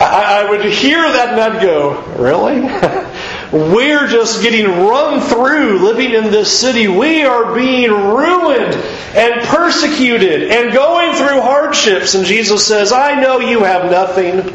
I, 0.00 0.44
I 0.44 0.50
would 0.50 0.64
hear 0.64 1.00
that 1.00 1.30
and 1.30 1.40
I'd 1.40 1.62
go, 1.62 2.02
Really? 2.16 2.60
We're 3.52 4.06
just 4.08 4.42
getting 4.42 4.66
run 4.66 5.20
through 5.22 5.78
living 5.78 6.12
in 6.12 6.24
this 6.24 6.60
city. 6.60 6.86
We 6.86 7.24
are 7.24 7.54
being 7.54 7.90
ruined 7.90 8.74
and 9.14 9.40
persecuted 9.46 10.50
and 10.50 10.72
going 10.72 11.14
through 11.14 11.40
hardships. 11.40 12.14
And 12.14 12.26
Jesus 12.26 12.66
says, 12.66 12.92
I 12.92 13.20
know 13.20 13.40
you 13.40 13.60
have 13.60 13.90
nothing, 13.90 14.54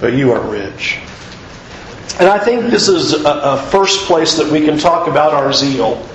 but 0.00 0.12
you 0.12 0.30
are 0.30 0.40
rich. 0.40 0.98
And 2.20 2.28
I 2.28 2.38
think 2.38 2.70
this 2.70 2.88
is 2.88 3.12
a, 3.12 3.60
first 3.72 4.06
place 4.06 4.36
that 4.36 4.52
we 4.52 4.64
can 4.64 4.78
talk 4.78 5.08
about 5.08 5.34
our 5.34 5.52
zeal 5.52 6.06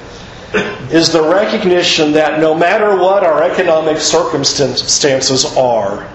is 0.91 1.11
the 1.11 1.21
recognition 1.21 2.13
that 2.13 2.39
no 2.39 2.55
matter 2.55 2.97
what 2.97 3.25
our 3.25 3.43
economic 3.43 3.97
circumstances 3.97 5.57
are, 5.57 6.09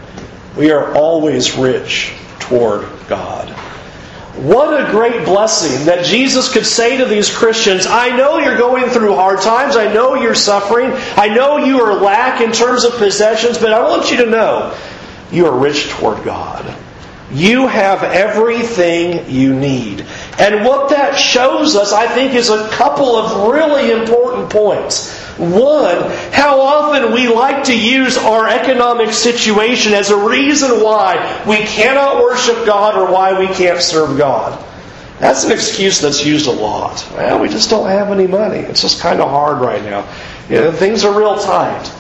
we 0.57 0.71
are 0.71 0.95
always 0.95 1.55
rich 1.55 2.15
toward 2.41 2.89
God. 3.09 3.55
What 4.45 4.79
a 4.79 4.91
great 4.91 5.25
blessing 5.25 5.87
that 5.87 6.05
Jesus 6.05 6.53
could 6.53 6.67
say 6.67 6.99
to 6.99 7.07
these 7.07 7.35
Christians, 7.35 7.87
I 7.87 8.15
know 8.15 8.37
you're 8.37 8.59
going 8.59 8.91
through 8.91 9.15
hard 9.15 9.41
times. 9.41 9.75
I 9.75 9.91
know 9.91 10.17
you're 10.17 10.35
suffering. 10.35 10.91
I 11.17 11.29
know 11.29 11.57
you 11.57 11.81
are 11.81 11.95
lack 11.95 12.43
in 12.43 12.53
terms 12.53 12.85
of 12.85 12.93
possessions, 12.97 13.57
but 13.57 13.73
I 13.73 13.89
want 13.89 14.11
you 14.11 14.19
to 14.19 14.27
know 14.27 14.77
you 15.33 15.47
are 15.47 15.59
rich 15.59 15.89
toward 15.89 16.23
God. 16.25 16.77
You 17.33 17.69
have 17.69 18.03
everything 18.03 19.31
you 19.31 19.59
need. 19.59 20.05
And 20.39 20.63
what 20.63 20.91
that 20.91 21.19
shows 21.19 21.75
us, 21.75 21.95
I 21.95 22.07
think, 22.07 22.35
is 22.35 22.51
a 22.51 22.69
couple 22.69 23.17
of 23.17 23.51
really 23.51 23.93
important 23.93 24.51
points. 24.51 25.24
One, 25.39 26.11
how 26.33 26.61
often 26.61 27.13
we 27.13 27.27
like 27.27 27.65
to 27.65 27.77
use 27.77 28.17
our 28.17 28.49
economic 28.49 29.13
situation 29.13 29.93
as 29.93 30.11
a 30.11 30.17
reason 30.17 30.83
why 30.83 31.43
we 31.47 31.57
cannot 31.59 32.23
worship 32.23 32.65
God 32.65 32.97
or 32.97 33.13
why 33.13 33.39
we 33.39 33.49
can't 33.49 33.81
serve 33.81 34.17
God. 34.17 34.65
That's 35.19 35.45
an 35.45 35.53
excuse 35.53 36.01
that's 36.01 36.25
used 36.25 36.47
a 36.47 36.53
lot. 36.53 37.05
Well, 37.15 37.41
we 37.41 37.49
just 37.49 37.71
don't 37.71 37.89
have 37.89 38.11
any 38.11 38.27
money. 38.27 38.59
It's 38.59 38.83
just 38.83 39.01
kind 39.01 39.21
of 39.21 39.29
hard 39.29 39.61
right 39.61 39.83
now. 39.83 40.09
You 40.49 40.57
know, 40.57 40.73
things 40.73 41.05
are 41.05 41.17
real 41.17 41.39
tight. 41.39 41.91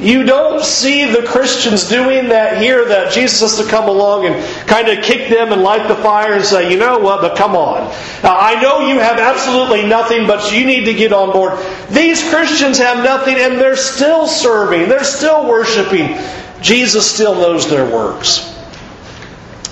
You 0.00 0.24
don't 0.24 0.64
see 0.64 1.04
the 1.04 1.22
Christians 1.22 1.88
doing 1.88 2.28
that 2.30 2.60
here, 2.60 2.84
that 2.86 3.12
Jesus 3.12 3.40
has 3.40 3.64
to 3.64 3.70
come 3.70 3.88
along 3.88 4.26
and 4.26 4.66
kind 4.66 4.88
of 4.88 5.04
kick 5.04 5.30
them 5.30 5.52
and 5.52 5.62
light 5.62 5.86
the 5.86 5.94
fire 5.94 6.32
and 6.32 6.44
say, 6.44 6.70
you 6.70 6.76
know 6.76 6.98
what, 6.98 7.20
but 7.20 7.36
come 7.36 7.54
on. 7.54 7.88
Now, 8.22 8.36
I 8.36 8.60
know 8.60 8.88
you 8.88 8.98
have 8.98 9.18
absolutely 9.18 9.86
nothing, 9.86 10.26
but 10.26 10.52
you 10.52 10.66
need 10.66 10.84
to 10.86 10.94
get 10.94 11.12
on 11.12 11.30
board. 11.32 11.58
These 11.90 12.28
Christians 12.28 12.78
have 12.78 13.04
nothing 13.04 13.36
and 13.36 13.54
they're 13.54 13.76
still 13.76 14.26
serving, 14.26 14.88
they're 14.88 15.04
still 15.04 15.48
worshiping. 15.48 16.18
Jesus 16.60 17.08
still 17.08 17.34
knows 17.34 17.70
their 17.70 17.84
works. 17.84 18.50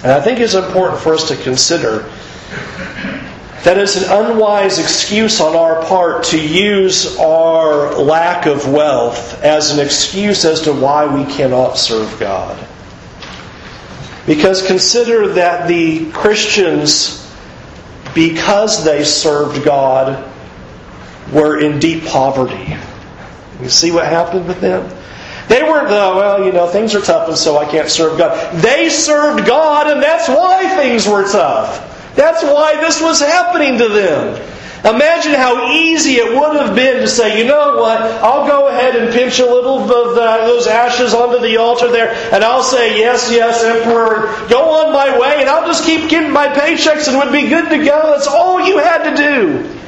And 0.05 0.13
I 0.13 0.21
think 0.21 0.39
it's 0.39 0.55
important 0.55 1.01
for 1.01 1.15
us 1.15 1.29
to 1.29 1.37
consider 1.37 2.09
that 3.65 3.79
is 3.79 3.97
an 3.97 4.11
unwise 4.11 4.81
excuse 4.81 5.41
on 5.41 5.55
our 5.55 5.85
part 5.85 6.25
to 6.25 6.41
use 6.41 7.17
our 7.19 7.95
lack 7.95 8.47
of 8.47 8.69
wealth 8.69 9.41
as 9.43 9.71
an 9.71 9.85
excuse 9.85 10.45
as 10.45 10.63
to 10.63 10.73
why 10.73 11.07
we 11.07 11.25
cannot 11.33 11.75
serve 11.75 12.19
God. 12.19 12.59
Because 14.27 14.67
consider 14.67 15.29
that 15.35 15.69
the 15.69 16.11
Christians, 16.11 17.33
because 18.15 18.85
they 18.85 19.05
served 19.05 19.65
God, 19.65 20.29
were 21.33 21.61
in 21.61 21.79
deep 21.79 22.05
poverty. 22.05 22.77
You 23.61 23.69
see 23.69 23.93
what 23.93 24.07
happened 24.07 24.49
with 24.49 24.61
them? 24.61 24.89
They 25.49 25.63
weren't 25.63 25.89
the, 25.89 25.95
well, 25.95 26.45
you 26.45 26.51
know, 26.51 26.67
things 26.67 26.97
are 26.97 27.01
tough 27.01 27.29
and 27.29 27.37
so 27.37 27.59
I 27.59 27.71
can't 27.71 27.89
serve 27.89 28.19
God. 28.19 28.61
They 28.61 28.89
served 28.89 29.47
God 29.47 29.87
and 29.89 30.03
that's 30.03 30.29
why 30.29 30.69
things 30.77 31.07
were 31.07 31.31
tough. 31.31 31.91
That's 32.15 32.43
why 32.43 32.77
this 32.81 33.01
was 33.01 33.21
happening 33.21 33.79
to 33.79 33.89
them. 33.89 34.49
Imagine 34.85 35.35
how 35.35 35.71
easy 35.71 36.15
it 36.15 36.37
would 36.37 36.57
have 36.57 36.75
been 36.75 37.03
to 37.03 37.07
say, 37.07 37.39
you 37.39 37.47
know 37.47 37.77
what, 37.77 38.01
I'll 38.01 38.49
go 38.49 38.67
ahead 38.67 38.97
and 38.97 39.13
pinch 39.13 39.39
a 39.39 39.45
little 39.45 39.79
of 39.79 39.89
the, 40.17 40.23
uh, 40.23 40.45
those 40.45 40.67
ashes 40.67 41.15
onto 41.15 41.41
the 41.41 41.59
altar 41.59 41.89
there, 41.89 42.13
and 42.35 42.43
I'll 42.43 42.65
say, 42.65 42.99
yes, 42.99 43.31
yes, 43.31 43.63
Emperor, 43.63 44.49
go 44.49 44.85
on 44.85 44.93
my 44.93 45.17
way, 45.21 45.37
and 45.39 45.49
I'll 45.49 45.69
just 45.69 45.85
keep 45.85 46.11
getting 46.11 46.33
my 46.33 46.49
paychecks 46.49 47.07
and 47.07 47.17
would 47.19 47.31
be 47.31 47.49
good 47.49 47.69
to 47.71 47.79
go. 47.79 48.13
That's 48.13 48.27
all 48.27 48.67
you 48.67 48.79
had 48.79 49.11
to 49.11 49.17
do. 49.17 49.79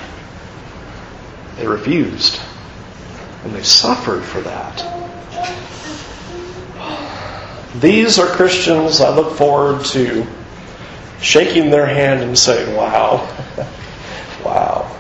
They 1.56 1.66
refused, 1.66 2.40
and 3.42 3.52
they 3.52 3.64
suffered 3.64 4.22
for 4.22 4.42
that. 4.42 5.04
These 7.80 8.20
are 8.20 8.26
Christians 8.26 9.00
I 9.00 9.12
look 9.12 9.36
forward 9.36 9.84
to 9.86 10.24
shaking 11.24 11.70
their 11.70 11.86
hand 11.86 12.20
and 12.20 12.38
saying, 12.38 12.76
Wow, 12.76 13.26
wow. 14.44 14.90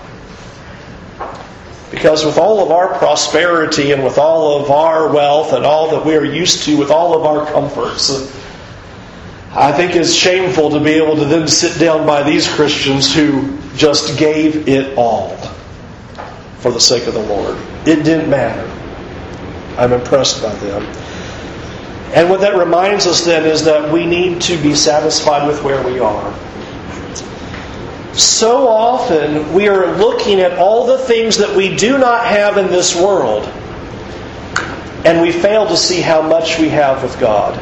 Because 1.90 2.24
with 2.24 2.38
all 2.38 2.64
of 2.64 2.72
our 2.72 2.98
prosperity 2.98 3.92
and 3.92 4.02
with 4.02 4.18
all 4.18 4.60
of 4.60 4.70
our 4.70 5.12
wealth 5.12 5.52
and 5.52 5.64
all 5.64 5.90
that 5.90 6.04
we 6.04 6.16
are 6.16 6.24
used 6.24 6.64
to, 6.64 6.76
with 6.76 6.90
all 6.90 7.16
of 7.16 7.24
our 7.24 7.46
comforts, 7.52 8.10
I 9.52 9.70
think 9.70 9.94
it's 9.94 10.12
shameful 10.12 10.70
to 10.70 10.80
be 10.80 10.92
able 10.92 11.14
to 11.14 11.24
then 11.24 11.46
sit 11.46 11.78
down 11.78 12.04
by 12.04 12.24
these 12.24 12.52
Christians 12.52 13.14
who 13.14 13.56
just 13.76 14.18
gave 14.18 14.66
it 14.66 14.98
all 14.98 15.36
for 16.58 16.72
the 16.72 16.80
sake 16.80 17.06
of 17.06 17.14
the 17.14 17.22
Lord. 17.22 17.56
It 17.86 18.02
didn't 18.02 18.28
matter. 18.28 18.68
I'm 19.78 19.92
impressed 19.92 20.42
by 20.42 20.52
them. 20.56 20.82
And 22.12 22.30
what 22.30 22.40
that 22.42 22.56
reminds 22.56 23.06
us 23.06 23.24
then 23.24 23.44
is 23.44 23.64
that 23.64 23.92
we 23.92 24.06
need 24.06 24.40
to 24.42 24.60
be 24.62 24.74
satisfied 24.74 25.46
with 25.46 25.62
where 25.64 25.84
we 25.84 25.98
are. 25.98 26.32
So 28.14 28.68
often 28.68 29.52
we 29.52 29.68
are 29.68 29.96
looking 29.96 30.40
at 30.40 30.58
all 30.58 30.86
the 30.86 30.98
things 30.98 31.38
that 31.38 31.56
we 31.56 31.74
do 31.74 31.98
not 31.98 32.26
have 32.26 32.58
in 32.58 32.68
this 32.68 32.94
world, 32.94 33.44
and 35.04 35.20
we 35.20 35.32
fail 35.32 35.66
to 35.66 35.76
see 35.76 36.00
how 36.00 36.22
much 36.22 36.58
we 36.60 36.68
have 36.68 37.02
with 37.02 37.18
God. 37.18 37.58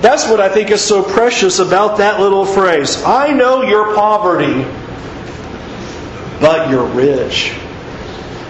That's 0.00 0.28
what 0.28 0.40
I 0.40 0.48
think 0.48 0.70
is 0.70 0.80
so 0.80 1.02
precious 1.02 1.58
about 1.58 1.98
that 1.98 2.20
little 2.20 2.46
phrase. 2.46 3.02
I 3.04 3.32
know 3.32 3.62
your 3.62 3.94
poverty, 3.94 4.62
but 6.40 6.70
you're 6.70 6.86
rich. 6.86 7.52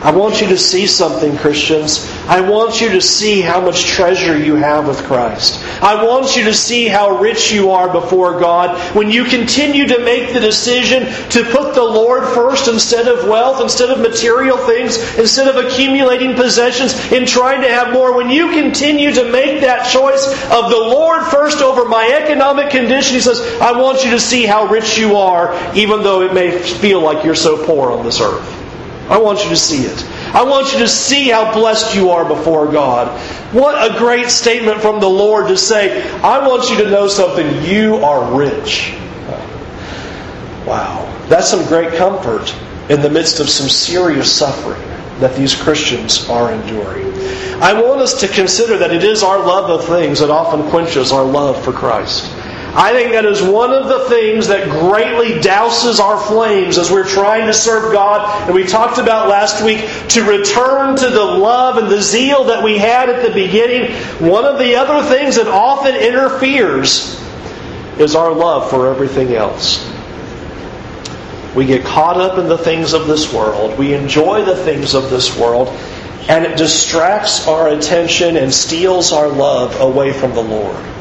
I 0.02 0.10
want 0.10 0.40
you 0.40 0.48
to 0.48 0.58
see 0.58 0.88
something, 0.88 1.36
Christians. 1.36 2.10
I 2.26 2.40
want 2.40 2.80
you 2.80 2.90
to 2.90 3.00
see 3.00 3.40
how 3.40 3.60
much 3.60 3.84
treasure 3.84 4.36
you 4.36 4.56
have 4.56 4.88
with 4.88 4.98
Christ. 5.04 5.62
I 5.80 6.04
want 6.04 6.36
you 6.36 6.44
to 6.44 6.54
see 6.54 6.88
how 6.88 7.18
rich 7.18 7.52
you 7.52 7.70
are 7.70 7.92
before 7.92 8.40
God 8.40 8.96
when 8.96 9.12
you 9.12 9.24
continue 9.24 9.86
to 9.86 10.04
make 10.04 10.32
the 10.32 10.40
decision 10.40 11.04
to 11.30 11.44
put 11.52 11.74
the 11.76 11.84
Lord 11.84 12.24
first 12.34 12.66
instead 12.66 13.06
of 13.06 13.28
wealth, 13.28 13.60
instead 13.60 13.90
of 13.90 14.00
material 14.00 14.56
things, 14.56 14.96
instead 15.16 15.46
of 15.46 15.64
accumulating 15.64 16.34
possessions, 16.34 17.12
in 17.12 17.24
trying 17.24 17.62
to 17.62 17.68
have 17.68 17.92
more. 17.92 18.16
When 18.16 18.30
you 18.30 18.50
continue 18.50 19.12
to 19.12 19.30
make 19.30 19.60
that 19.60 19.88
choice 19.88 20.26
of 20.50 20.68
the 20.68 20.78
Lord 20.78 21.24
first 21.26 21.60
over 21.60 21.84
my 21.84 22.18
economic 22.24 22.70
condition, 22.70 23.14
He 23.14 23.20
says, 23.20 23.40
I 23.60 23.78
want 23.78 24.04
you 24.04 24.10
to 24.10 24.20
see 24.20 24.46
how 24.46 24.66
rich 24.66 24.98
you 24.98 25.16
are, 25.16 25.54
even 25.76 26.02
though 26.02 26.22
it 26.22 26.34
may 26.34 26.58
feel 26.58 27.00
like 27.00 27.24
you're 27.24 27.36
so 27.36 27.64
poor 27.64 27.92
on 27.92 28.04
this 28.04 28.20
earth. 28.20 28.51
I 29.08 29.18
want 29.18 29.42
you 29.42 29.50
to 29.50 29.56
see 29.56 29.84
it. 29.84 30.04
I 30.34 30.44
want 30.44 30.72
you 30.72 30.78
to 30.78 30.88
see 30.88 31.28
how 31.28 31.52
blessed 31.52 31.94
you 31.94 32.10
are 32.10 32.24
before 32.24 32.70
God. 32.70 33.08
What 33.52 33.92
a 33.92 33.98
great 33.98 34.30
statement 34.30 34.80
from 34.80 35.00
the 35.00 35.08
Lord 35.08 35.48
to 35.48 35.56
say, 35.56 36.10
I 36.20 36.46
want 36.46 36.70
you 36.70 36.84
to 36.84 36.90
know 36.90 37.08
something. 37.08 37.64
You 37.64 37.96
are 37.96 38.34
rich. 38.34 38.94
Wow. 40.66 41.08
That's 41.28 41.48
some 41.48 41.66
great 41.66 41.94
comfort 41.94 42.54
in 42.88 43.00
the 43.02 43.10
midst 43.10 43.40
of 43.40 43.48
some 43.48 43.68
serious 43.68 44.32
suffering. 44.32 44.80
that 45.22 45.36
these 45.36 45.54
Christians 45.54 46.28
are 46.28 46.52
enduring. 46.52 47.06
I 47.62 47.80
want 47.80 48.00
us 48.00 48.20
to 48.20 48.28
consider 48.28 48.76
that 48.78 48.92
it 48.92 49.04
is 49.04 49.22
our 49.22 49.38
love 49.38 49.70
of 49.70 49.86
things 49.86 50.18
that 50.18 50.30
often 50.30 50.68
quenches 50.70 51.12
our 51.12 51.24
love 51.24 51.62
for 51.64 51.72
Christ. 51.72 52.31
I 52.74 52.92
think 52.94 53.12
that 53.12 53.26
is 53.26 53.42
one 53.42 53.70
of 53.70 53.88
the 53.88 54.08
things 54.08 54.48
that 54.48 54.66
greatly 54.70 55.40
douses 55.40 56.00
our 56.00 56.18
flames 56.18 56.78
as 56.78 56.90
we're 56.90 57.06
trying 57.06 57.46
to 57.46 57.52
serve 57.52 57.92
God. 57.92 58.46
And 58.46 58.54
we 58.54 58.64
talked 58.64 58.96
about 58.96 59.28
last 59.28 59.62
week 59.62 59.86
to 60.08 60.24
return 60.24 60.96
to 60.96 61.10
the 61.10 61.24
love 61.24 61.76
and 61.76 61.88
the 61.88 62.00
zeal 62.00 62.44
that 62.44 62.64
we 62.64 62.78
had 62.78 63.10
at 63.10 63.26
the 63.26 63.34
beginning. 63.34 63.92
One 64.26 64.46
of 64.46 64.58
the 64.58 64.76
other 64.76 65.06
things 65.06 65.36
that 65.36 65.48
often 65.48 65.94
interferes 65.94 67.20
is 67.98 68.14
our 68.14 68.32
love 68.32 68.70
for 68.70 68.88
everything 68.88 69.34
else. 69.34 69.86
We 71.54 71.66
get 71.66 71.84
caught 71.84 72.16
up 72.16 72.38
in 72.38 72.48
the 72.48 72.56
things 72.56 72.94
of 72.94 73.06
this 73.06 73.30
world. 73.30 73.78
We 73.78 73.92
enjoy 73.92 74.46
the 74.46 74.56
things 74.56 74.94
of 74.94 75.10
this 75.10 75.36
world. 75.36 75.68
And 76.30 76.46
it 76.46 76.56
distracts 76.56 77.46
our 77.46 77.68
attention 77.68 78.38
and 78.38 78.54
steals 78.54 79.12
our 79.12 79.28
love 79.28 79.78
away 79.78 80.14
from 80.14 80.32
the 80.32 80.42
Lord. 80.42 80.91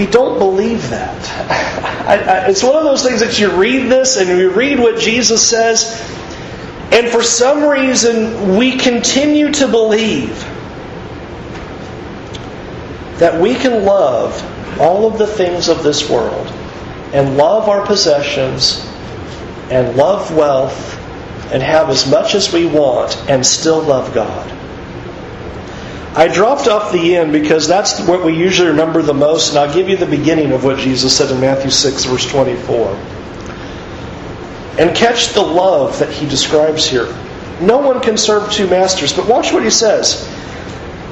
We 0.00 0.06
don't 0.06 0.38
believe 0.38 0.88
that. 0.88 1.30
I, 2.08 2.16
I, 2.16 2.48
it's 2.48 2.62
one 2.62 2.76
of 2.76 2.84
those 2.84 3.02
things 3.02 3.20
that 3.20 3.38
you 3.38 3.50
read 3.50 3.90
this 3.90 4.16
and 4.16 4.30
you 4.30 4.50
read 4.50 4.78
what 4.78 4.98
Jesus 4.98 5.46
says, 5.46 6.00
and 6.90 7.06
for 7.08 7.22
some 7.22 7.64
reason 7.64 8.56
we 8.56 8.78
continue 8.78 9.52
to 9.52 9.68
believe 9.68 10.30
that 13.18 13.38
we 13.38 13.54
can 13.54 13.84
love 13.84 14.80
all 14.80 15.06
of 15.06 15.18
the 15.18 15.26
things 15.26 15.68
of 15.68 15.82
this 15.82 16.08
world 16.08 16.46
and 17.12 17.36
love 17.36 17.68
our 17.68 17.84
possessions 17.84 18.82
and 19.70 19.98
love 19.98 20.34
wealth 20.34 20.96
and 21.52 21.62
have 21.62 21.90
as 21.90 22.10
much 22.10 22.34
as 22.34 22.50
we 22.50 22.64
want 22.64 23.18
and 23.28 23.44
still 23.44 23.82
love 23.82 24.14
God. 24.14 24.59
I 26.14 26.26
dropped 26.26 26.66
off 26.66 26.90
the 26.90 27.16
end 27.16 27.30
because 27.30 27.68
that's 27.68 28.00
what 28.00 28.24
we 28.24 28.36
usually 28.36 28.70
remember 28.70 29.00
the 29.00 29.14
most, 29.14 29.50
and 29.50 29.58
I'll 29.58 29.72
give 29.72 29.88
you 29.88 29.96
the 29.96 30.06
beginning 30.06 30.50
of 30.50 30.64
what 30.64 30.78
Jesus 30.78 31.16
said 31.16 31.30
in 31.30 31.40
Matthew 31.40 31.70
6, 31.70 32.04
verse 32.04 32.28
24. 32.28 32.88
And 34.80 34.96
catch 34.96 35.28
the 35.34 35.42
love 35.42 36.00
that 36.00 36.10
he 36.10 36.26
describes 36.28 36.84
here. 36.84 37.06
No 37.60 37.78
one 37.78 38.00
can 38.00 38.16
serve 38.16 38.50
two 38.50 38.66
masters, 38.66 39.12
but 39.12 39.28
watch 39.28 39.52
what 39.52 39.62
he 39.62 39.70
says. 39.70 40.28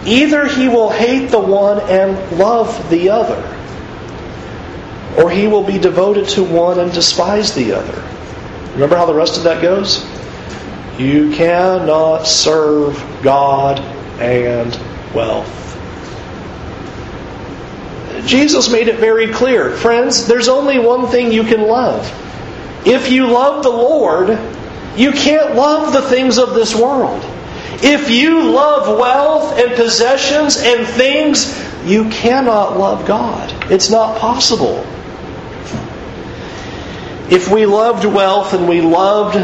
Either 0.04 0.46
he 0.46 0.68
will 0.68 0.90
hate 0.90 1.30
the 1.30 1.38
one 1.38 1.80
and 1.82 2.38
love 2.38 2.90
the 2.90 3.10
other, 3.10 3.36
or 5.16 5.30
he 5.30 5.46
will 5.46 5.64
be 5.64 5.78
devoted 5.78 6.26
to 6.30 6.42
one 6.42 6.80
and 6.80 6.92
despise 6.92 7.54
the 7.54 7.72
other. 7.72 8.02
Remember 8.72 8.96
how 8.96 9.06
the 9.06 9.14
rest 9.14 9.36
of 9.36 9.44
that 9.44 9.62
goes? 9.62 10.04
You 10.98 11.30
cannot 11.30 12.24
serve 12.24 12.96
God 13.22 13.78
and 14.20 14.74
wealth. 15.14 15.54
Jesus 18.26 18.70
made 18.70 18.88
it 18.88 18.98
very 18.98 19.28
clear. 19.32 19.70
Friends, 19.70 20.26
there's 20.26 20.48
only 20.48 20.78
one 20.78 21.06
thing 21.08 21.32
you 21.32 21.44
can 21.44 21.62
love. 21.62 22.06
If 22.86 23.10
you 23.10 23.26
love 23.26 23.62
the 23.62 23.70
Lord, 23.70 24.38
you 24.96 25.12
can't 25.12 25.54
love 25.54 25.92
the 25.92 26.02
things 26.02 26.38
of 26.38 26.54
this 26.54 26.74
world. 26.74 27.24
If 27.80 28.10
you 28.10 28.50
love 28.50 28.98
wealth 28.98 29.58
and 29.58 29.74
possessions 29.76 30.56
and 30.56 30.86
things, 30.86 31.56
you 31.84 32.08
cannot 32.10 32.76
love 32.76 33.06
God. 33.06 33.70
It's 33.70 33.88
not 33.88 34.18
possible. 34.18 34.84
If 37.30 37.50
we 37.50 37.66
loved 37.66 38.04
wealth 38.04 38.54
and 38.54 38.68
we 38.68 38.80
loved 38.80 39.36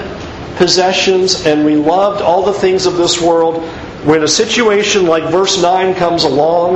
possessions 0.57 1.47
and 1.47 1.65
we 1.65 1.77
loved 1.77 2.23
all 2.23 2.43
the 2.43 2.53
things 2.53 2.87
of 2.87 2.97
this 2.97 3.21
world, 3.21 3.63
when 4.05 4.23
a 4.23 4.29
situation 4.29 5.07
like 5.07 5.25
verse 5.31 5.61
9 5.61 5.95
comes 5.95 6.25
along, 6.25 6.75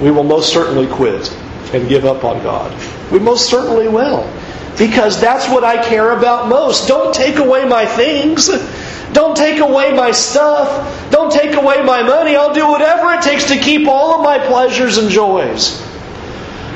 we 0.00 0.10
will 0.10 0.24
most 0.24 0.52
certainly 0.52 0.86
quit 0.86 1.30
and 1.72 1.88
give 1.88 2.04
up 2.04 2.24
on 2.24 2.42
God. 2.42 2.72
We 3.10 3.18
most 3.18 3.50
certainly 3.50 3.88
will. 3.88 4.30
Because 4.78 5.20
that's 5.20 5.48
what 5.48 5.62
I 5.62 5.82
care 5.84 6.16
about 6.16 6.48
most. 6.48 6.88
Don't 6.88 7.14
take 7.14 7.36
away 7.36 7.64
my 7.64 7.86
things. 7.86 8.48
Don't 9.12 9.36
take 9.36 9.60
away 9.60 9.92
my 9.92 10.10
stuff. 10.10 11.10
Don't 11.10 11.32
take 11.32 11.54
away 11.54 11.82
my 11.82 12.02
money. 12.02 12.34
I'll 12.34 12.54
do 12.54 12.68
whatever 12.68 13.12
it 13.12 13.22
takes 13.22 13.44
to 13.48 13.56
keep 13.56 13.86
all 13.86 14.18
of 14.18 14.24
my 14.24 14.38
pleasures 14.38 14.98
and 14.98 15.08
joys. 15.10 15.80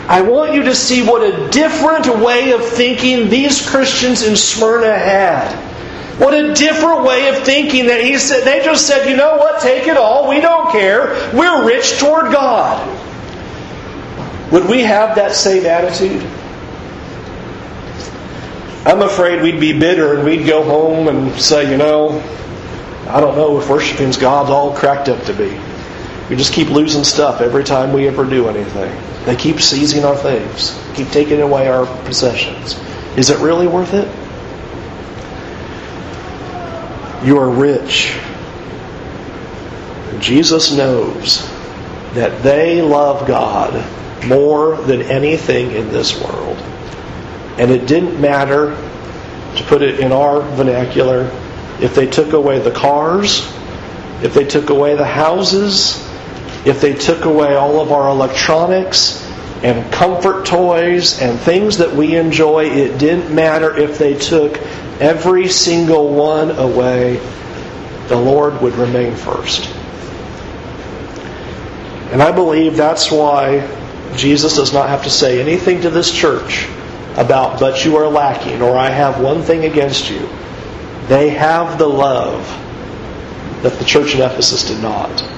I 0.09 0.23
want 0.23 0.55
you 0.55 0.63
to 0.65 0.75
see 0.75 1.03
what 1.03 1.23
a 1.23 1.51
different 1.51 2.07
way 2.25 2.53
of 2.53 2.65
thinking 2.65 3.29
these 3.29 3.69
Christians 3.69 4.23
in 4.23 4.37
Smyrna 4.37 4.97
had. 4.97 5.68
What 6.19 6.35
a 6.35 6.53
different 6.53 7.05
way 7.05 7.29
of 7.29 7.45
thinking 7.45 7.87
that 7.87 8.05
he 8.05 8.19
said 8.19 8.45
they 8.45 8.65
just 8.65 8.87
said, 8.89 9.09
you 9.09 9.17
know 9.17 9.37
what, 9.37 9.63
take 9.63 9.87
it 9.87 9.97
all, 9.97 10.29
we 10.29 10.41
don't 10.41 10.73
care. 10.73 11.31
We're 11.33 11.65
rich 11.65 11.99
toward 11.99 12.33
God. 12.33 12.87
Would 14.53 14.69
we 14.69 14.81
have 14.81 15.15
that 15.15 15.33
same 15.33 15.65
attitude? 15.65 16.23
I'm 18.85 19.03
afraid 19.03 19.43
we'd 19.43 19.61
be 19.61 19.79
bitter 19.79 20.15
and 20.15 20.25
we'd 20.25 20.47
go 20.47 20.65
home 20.65 21.09
and 21.09 21.39
say, 21.41 21.71
you 21.71 21.77
know, 21.77 22.21
I 23.07 23.21
don't 23.21 23.37
know 23.37 23.61
if 23.61 23.69
worshiping's 23.69 24.17
God's 24.17 24.51
all 24.51 24.75
cracked 24.75 25.09
up 25.09 25.23
to 25.27 25.35
be. 25.35 25.57
We 26.29 26.37
just 26.37 26.53
keep 26.53 26.69
losing 26.69 27.05
stuff 27.05 27.41
every 27.41 27.65
time 27.65 27.93
we 27.93 28.09
ever 28.09 28.25
do 28.25 28.49
anything. 28.49 28.91
They 29.25 29.37
keep 29.37 29.61
seizing 29.61 30.05
our 30.05 30.17
things, 30.17 30.77
keep 30.95 31.09
taking 31.09 31.41
away 31.41 31.69
our 31.69 31.87
possessions. 32.05 32.81
Is 33.17 33.31
it 33.31 33.39
really 33.39 33.67
worth 33.67 33.95
it? 33.95 34.09
You 37.25 37.39
are 37.39 37.51
rich. 37.51 38.17
Jesus 40.21 40.73
knows 40.73 41.47
that 42.15 42.43
they 42.43 42.81
love 42.81 43.27
God 43.27 43.85
more 44.27 44.77
than 44.77 45.03
anything 45.03 45.73
in 45.73 45.89
this 45.89 46.21
world. 46.21 46.57
And 47.59 47.71
it 47.71 47.87
didn't 47.87 48.21
matter, 48.21 48.71
to 49.57 49.65
put 49.65 49.83
it 49.83 50.01
in 50.01 50.13
our 50.13 50.41
vernacular, 50.41 51.31
if 51.81 51.95
they 51.95 52.07
took 52.07 52.33
away 52.33 52.61
the 52.61 52.71
cars, 52.71 53.41
if 54.23 54.35
they 54.35 54.45
took 54.45 54.71
away 54.71 54.95
the 54.97 55.07
houses, 55.07 56.05
if 56.65 56.81
they 56.81 56.95
took 56.95 57.25
away 57.25 57.55
all 57.55 57.81
of 57.81 57.93
our 57.93 58.09
electronics 58.09 59.28
and 59.63 59.93
comfort 59.93 60.47
toys 60.47 61.21
and 61.21 61.39
things 61.39 61.79
that 61.79 61.93
we 61.93 62.17
enjoy, 62.17 62.67
it 62.67 62.99
didn't 62.99 63.35
matter 63.35 63.77
if 63.77 63.99
they 63.99 64.15
took 64.15 64.57
every 65.01 65.49
single 65.49 66.15
one 66.15 66.51
away, 66.53 67.17
the 68.09 68.17
Lord 68.17 68.61
would 68.63 68.75
remain 68.75 69.15
first. 69.17 69.69
And 72.13 72.23
I 72.23 72.33
believe 72.33 72.77
that's 72.77 73.11
why 73.11 73.69
Jesus 74.17 74.57
does 74.57 74.73
not 74.73 74.89
have 74.89 75.05
to 75.05 75.11
say 75.11 75.41
anything 75.41 75.83
to 75.83 75.91
this 75.91 76.13
church 76.13 76.67
about, 77.17 77.61
but 77.61 77.85
you 77.85 77.97
are 77.97 78.09
lacking, 78.09 78.63
or 78.63 78.77
I 78.77 78.91
have 78.91 79.21
one 79.21 79.43
thing 79.43 79.65
against 79.65 80.09
you. 80.09 80.29
They 81.09 81.31
have 81.31 81.79
the 81.79 81.89
love 81.89 82.47
that 83.63 83.79
the 83.79 83.85
church 83.85 84.15
in 84.15 84.21
Ephesus 84.21 84.69
did 84.69 84.81
not. 84.81 85.38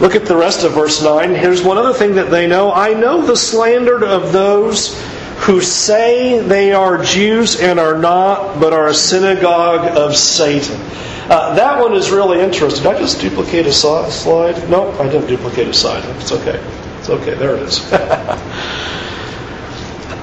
Look 0.00 0.14
at 0.14 0.26
the 0.26 0.36
rest 0.36 0.64
of 0.64 0.72
verse 0.72 1.02
9. 1.02 1.34
Here's 1.34 1.62
one 1.62 1.78
other 1.78 1.92
thing 1.92 2.14
that 2.14 2.30
they 2.30 2.46
know. 2.46 2.72
I 2.72 2.94
know 2.94 3.22
the 3.22 3.36
slander 3.36 4.04
of 4.04 4.32
those 4.32 5.00
who 5.38 5.60
say 5.60 6.40
they 6.40 6.72
are 6.72 7.02
Jews 7.02 7.60
and 7.60 7.78
are 7.78 7.98
not, 7.98 8.60
but 8.60 8.72
are 8.72 8.88
a 8.88 8.94
synagogue 8.94 9.96
of 9.96 10.16
Satan. 10.16 10.80
Uh, 11.30 11.54
that 11.54 11.80
one 11.80 11.94
is 11.94 12.10
really 12.10 12.40
interesting. 12.40 12.82
Did 12.82 12.96
I 12.96 12.98
just 12.98 13.20
duplicate 13.20 13.66
a 13.66 13.72
slide? 13.72 14.68
No, 14.68 14.90
I 14.98 15.08
didn't 15.08 15.26
duplicate 15.26 15.68
a 15.68 15.74
slide. 15.74 16.04
It's 16.20 16.32
okay. 16.32 16.60
It's 16.98 17.08
okay. 17.08 17.34
There 17.34 17.56
it 17.56 17.62
is. 17.62 17.80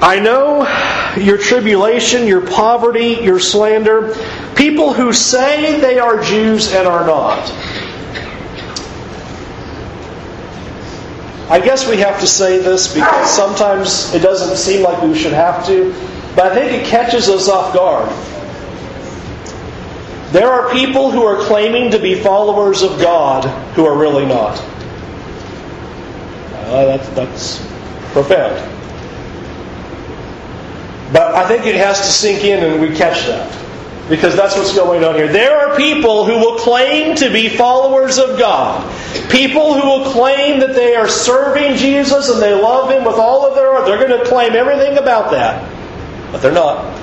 I 0.04 0.20
know 0.20 0.68
your 1.16 1.38
tribulation, 1.38 2.28
your 2.28 2.42
poverty, 2.42 3.20
your 3.22 3.40
slander. 3.40 4.16
People 4.56 4.94
who 4.94 5.14
say 5.14 5.80
they 5.80 6.00
are 6.00 6.22
Jews 6.22 6.74
and 6.74 6.88
are 6.88 7.06
not. 7.06 7.52
I 11.50 11.60
guess 11.60 11.88
we 11.88 11.98
have 11.98 12.20
to 12.22 12.28
say 12.28 12.60
this 12.60 12.94
because 12.94 13.30
sometimes 13.30 14.14
it 14.14 14.20
doesn't 14.20 14.58
seem 14.58 14.84
like 14.84 15.02
we 15.04 15.18
should 15.18 15.34
have 15.34 15.66
to, 15.68 15.92
but 16.36 16.52
I 16.52 16.56
think 16.56 16.82
it 16.82 16.88
catches 16.88 17.28
us 17.30 17.50
off 17.50 17.74
guard. 17.74 18.10
There 20.32 20.48
are 20.48 20.72
people 20.72 21.12
who 21.12 21.24
are 21.24 21.44
claiming 21.46 21.92
to 21.92 22.00
be 22.00 22.16
followers 22.16 22.84
of 22.84 23.02
God 23.02 23.44
who 23.76 23.86
are 23.86 23.98
really 23.98 24.26
not. 24.26 24.58
Uh, 26.72 26.86
that's, 26.86 27.10
that's 27.10 27.58
profound. 28.14 28.56
But 31.12 31.36
I 31.36 31.46
think 31.50 31.66
it 31.66 31.76
has 31.76 32.00
to 32.00 32.08
sink 32.08 32.46
in 32.46 32.64
and 32.64 32.80
we 32.80 32.96
catch 32.96 33.26
that. 33.26 33.52
Because 34.12 34.36
that's 34.36 34.58
what's 34.58 34.76
going 34.76 35.06
on 35.06 35.15
here. 35.15 35.30
There 35.30 35.58
are 35.58 35.78
people 35.78 36.26
who 36.26 36.34
will 36.34 36.60
claim 36.60 37.15
to 37.15 37.32
be 37.32 37.47
followers 37.47 38.19
of 38.19 38.38
God. 38.38 38.84
People 39.32 39.80
who 39.80 39.88
will 39.88 40.12
claim 40.12 40.60
that 40.60 40.76
they 40.76 40.95
are 40.95 41.08
serving 41.08 41.78
Jesus 41.78 42.30
and 42.30 42.41
they 42.41 42.54
love 42.54 42.91
Him 42.91 43.06
with 43.06 43.15
all 43.15 43.47
of 43.47 43.56
their 43.56 43.71
heart. 43.71 43.86
They're 43.86 44.06
going 44.06 44.21
to 44.21 44.30
claim 44.30 44.52
everything 44.52 44.97
about 44.97 45.32
that. 45.32 45.63
But 46.30 46.41
they're 46.41 46.52
not. 46.52 47.00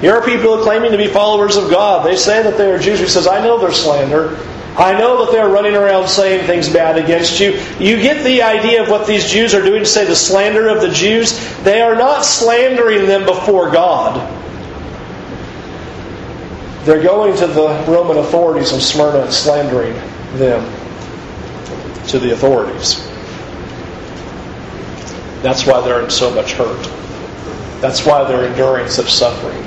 Here 0.00 0.14
are 0.14 0.24
people 0.24 0.62
claiming 0.62 0.92
to 0.92 0.98
be 0.98 1.08
followers 1.08 1.56
of 1.56 1.68
God. 1.68 2.06
They 2.06 2.16
say 2.16 2.44
that 2.44 2.56
they 2.56 2.70
are 2.70 2.78
Jews. 2.78 3.00
He 3.00 3.08
says, 3.08 3.26
I 3.26 3.42
know 3.42 3.58
their 3.58 3.72
slander. 3.72 4.36
I 4.78 4.96
know 4.96 5.24
that 5.24 5.32
they're 5.32 5.48
running 5.48 5.74
around 5.74 6.06
saying 6.06 6.46
things 6.46 6.68
bad 6.68 6.96
against 6.96 7.40
you. 7.40 7.60
You 7.80 8.00
get 8.00 8.22
the 8.22 8.42
idea 8.42 8.84
of 8.84 8.88
what 8.88 9.08
these 9.08 9.28
Jews 9.28 9.52
are 9.52 9.62
doing 9.62 9.80
to 9.80 9.86
say 9.86 10.04
the 10.04 10.14
slander 10.14 10.68
of 10.68 10.80
the 10.80 10.90
Jews. 10.90 11.40
They 11.64 11.80
are 11.80 11.96
not 11.96 12.24
slandering 12.24 13.06
them 13.06 13.26
before 13.26 13.72
God. 13.72 14.44
They're 16.86 17.02
going 17.02 17.36
to 17.38 17.48
the 17.48 17.84
Roman 17.88 18.18
authorities 18.18 18.72
of 18.72 18.80
Smyrna 18.80 19.24
and 19.24 19.32
slandering 19.32 19.94
them 20.38 20.62
to 22.06 22.20
the 22.20 22.32
authorities. 22.32 23.04
That's 25.42 25.66
why 25.66 25.80
they're 25.80 26.02
in 26.02 26.10
so 26.10 26.32
much 26.32 26.52
hurt. 26.52 26.80
That's 27.80 28.06
why 28.06 28.22
they're 28.22 28.46
enduring 28.46 28.88
such 28.88 29.12
suffering. 29.12 29.66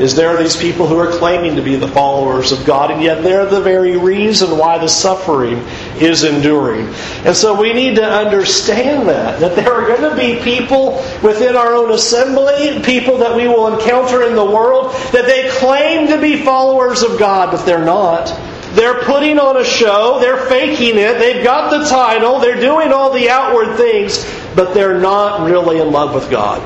Is 0.00 0.14
there 0.14 0.36
these 0.36 0.56
people 0.56 0.86
who 0.86 0.96
are 0.98 1.10
claiming 1.10 1.56
to 1.56 1.62
be 1.62 1.76
the 1.76 1.88
followers 1.88 2.52
of 2.52 2.64
God, 2.64 2.90
and 2.90 3.02
yet 3.02 3.22
they're 3.22 3.44
the 3.44 3.60
very 3.60 3.98
reason 3.98 4.56
why 4.56 4.78
the 4.78 4.88
suffering 4.88 5.58
is 6.00 6.24
enduring. 6.24 6.86
And 7.26 7.36
so 7.36 7.60
we 7.60 7.74
need 7.74 7.96
to 7.96 8.04
understand 8.04 9.08
that, 9.08 9.40
that 9.40 9.56
there 9.56 9.70
are 9.70 9.86
going 9.88 10.08
to 10.08 10.16
be 10.16 10.42
people 10.42 11.04
within 11.22 11.54
our 11.54 11.74
own 11.74 11.92
assembly, 11.92 12.80
people 12.82 13.18
that 13.18 13.36
we 13.36 13.46
will 13.46 13.74
encounter 13.74 14.22
in 14.22 14.36
the 14.36 14.44
world, 14.44 14.92
that 15.12 15.26
they 15.26 15.39
claim 15.60 16.08
to 16.08 16.20
be 16.20 16.42
followers 16.42 17.02
of 17.02 17.18
God, 17.18 17.52
but 17.52 17.64
they're 17.64 17.84
not. 17.84 18.26
They're 18.74 19.02
putting 19.02 19.38
on 19.38 19.56
a 19.56 19.64
show, 19.64 20.18
they're 20.20 20.46
faking 20.46 20.96
it, 20.96 21.18
they've 21.18 21.42
got 21.42 21.70
the 21.70 21.88
title, 21.88 22.38
they're 22.38 22.60
doing 22.60 22.92
all 22.92 23.12
the 23.12 23.28
outward 23.28 23.76
things, 23.76 24.24
but 24.54 24.74
they're 24.74 24.98
not 24.98 25.44
really 25.44 25.80
in 25.80 25.90
love 25.90 26.14
with 26.14 26.30
God. 26.30 26.62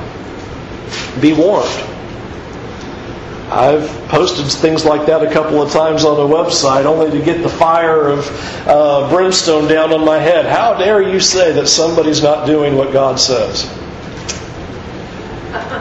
Be 1.21 1.33
warned. 1.33 1.71
I've 3.51 3.89
posted 4.09 4.47
things 4.47 4.85
like 4.85 5.07
that 5.07 5.23
a 5.23 5.31
couple 5.31 5.63
of 5.63 5.71
times 5.71 6.05
on 6.05 6.17
the 6.17 6.35
website 6.35 6.85
only 6.85 7.11
to 7.17 7.25
get 7.25 7.43
the 7.43 7.49
fire 7.49 8.09
of 8.09 8.27
uh, 8.67 9.09
brimstone 9.11 9.69
down 9.69 9.93
on 9.93 10.05
my 10.05 10.19
head. 10.19 10.45
How 10.45 10.75
dare 10.75 11.03
you 11.03 11.21
say 11.21 11.53
that 11.53 11.69
somebody's 11.69 12.23
not 12.23 12.47
doing 12.47 12.77
what 12.77 12.93
God 12.93 13.19
says? 13.19 13.65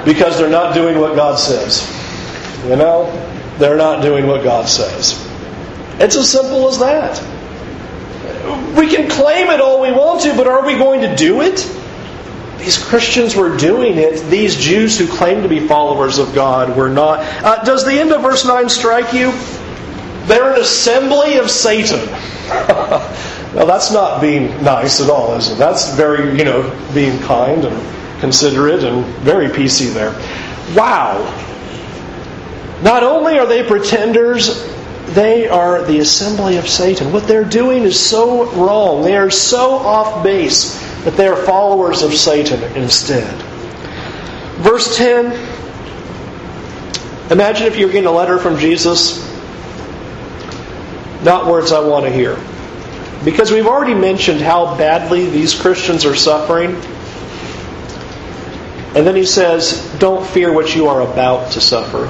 Because 0.06 0.38
they're 0.38 0.49
not 0.49 0.73
doing 0.73 0.99
what 0.99 1.15
God 1.15 1.38
says. 1.39 2.02
You 2.63 2.76
know, 2.76 3.12
they're 3.58 3.78
not 3.78 4.02
doing 4.02 4.28
what 4.28 4.43
God 4.43 4.67
says. 4.67 5.19
It's 5.99 6.15
as 6.15 6.30
simple 6.30 6.67
as 6.69 6.80
that. 6.80 7.21
We 8.78 8.88
can 8.88 9.10
claim 9.10 9.49
it 9.49 9.62
all 9.62 9.82
we 9.82 9.91
want 9.91 10.21
to, 10.21 10.36
but 10.36 10.47
are 10.47 10.65
we 10.65 10.78
going 10.78 11.02
to 11.02 11.15
do 11.15 11.41
it? 11.41 11.69
These 12.58 12.82
Christians 12.82 13.36
were 13.36 13.58
doing 13.58 13.97
it. 13.97 14.30
These 14.30 14.56
Jews 14.56 14.97
who 14.97 15.08
claim 15.08 15.43
to 15.43 15.49
be 15.49 15.67
followers 15.67 16.17
of 16.17 16.34
God 16.34 16.78
were 16.78 16.89
not. 16.89 17.19
Uh, 17.43 17.63
does 17.63 17.86
the 17.86 17.91
end 17.91 18.13
of 18.13 18.21
verse 18.21 18.45
9 18.45 18.69
strike 18.69 19.13
you? 19.13 19.32
They're 20.28 20.54
an 20.54 20.62
assembly 20.62 21.38
of 21.38 21.52
Satan. 21.52 22.06
now, 22.47 23.65
that's 23.65 23.91
not 23.91 24.21
being 24.21 24.63
nice 24.63 25.02
at 25.02 25.10
all, 25.10 25.36
is 25.36 25.52
it? 25.52 25.58
That's 25.58 25.93
very, 25.95 26.38
you 26.38 26.45
know, 26.45 26.63
being 26.93 27.19
kind 27.23 27.65
and 27.65 28.21
considerate 28.21 28.86
and 28.86 29.06
very 29.17 29.47
PC 29.47 29.93
there. 29.93 30.13
Wow. 30.73 31.19
Not 32.83 33.01
only 33.01 33.39
are 33.39 33.45
they 33.45 33.63
pretenders, 33.65 34.69
they 35.07 35.47
are 35.47 35.83
the 35.85 35.99
assembly 35.99 36.57
of 36.57 36.67
Satan. 36.67 37.13
What 37.13 37.27
they're 37.27 37.45
doing 37.45 37.83
is 37.83 37.97
so 37.97 38.51
wrong. 38.51 39.03
They 39.03 39.15
are 39.15 39.29
so 39.29 39.71
off 39.71 40.21
base 40.21 40.77
that 41.05 41.15
they 41.15 41.27
are 41.27 41.35
followers 41.35 42.01
of 42.01 42.13
Satan 42.13 42.61
instead. 42.75 43.41
Verse 44.57 44.97
10 44.97 45.51
Imagine 47.31 47.67
if 47.67 47.77
you 47.77 47.87
were 47.87 47.93
getting 47.93 48.07
a 48.07 48.11
letter 48.11 48.37
from 48.37 48.59
Jesus, 48.59 49.17
not 51.23 51.47
words 51.47 51.71
I 51.71 51.79
want 51.79 52.05
to 52.05 52.11
hear. 52.11 52.37
Because 53.23 53.49
we've 53.49 53.65
already 53.65 53.93
mentioned 53.93 54.41
how 54.41 54.77
badly 54.77 55.29
these 55.29 55.59
Christians 55.59 56.03
are 56.03 56.15
suffering. 56.15 56.75
And 58.93 59.07
then 59.07 59.15
he 59.15 59.25
says, 59.25 59.89
Don't 59.99 60.27
fear 60.27 60.51
what 60.51 60.75
you 60.75 60.87
are 60.89 61.01
about 61.01 61.53
to 61.53 61.61
suffer. 61.61 62.07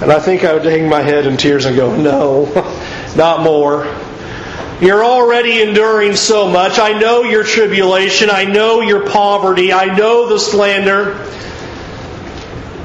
And 0.00 0.12
I 0.12 0.20
think 0.20 0.44
I 0.44 0.54
would 0.54 0.64
hang 0.64 0.88
my 0.88 1.02
head 1.02 1.26
in 1.26 1.36
tears 1.36 1.64
and 1.64 1.74
go, 1.76 1.96
No, 1.96 2.44
not 3.16 3.42
more. 3.42 3.84
You're 4.80 5.04
already 5.04 5.60
enduring 5.60 6.14
so 6.14 6.48
much. 6.48 6.78
I 6.78 6.96
know 6.98 7.24
your 7.24 7.42
tribulation. 7.42 8.30
I 8.30 8.44
know 8.44 8.80
your 8.80 9.10
poverty. 9.10 9.72
I 9.72 9.86
know 9.96 10.28
the 10.28 10.38
slander. 10.38 11.14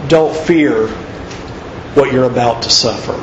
Don't 0.07 0.35
fear 0.35 0.87
what 1.93 2.11
you're 2.11 2.23
about 2.23 2.63
to 2.63 2.69
suffer. 2.71 3.13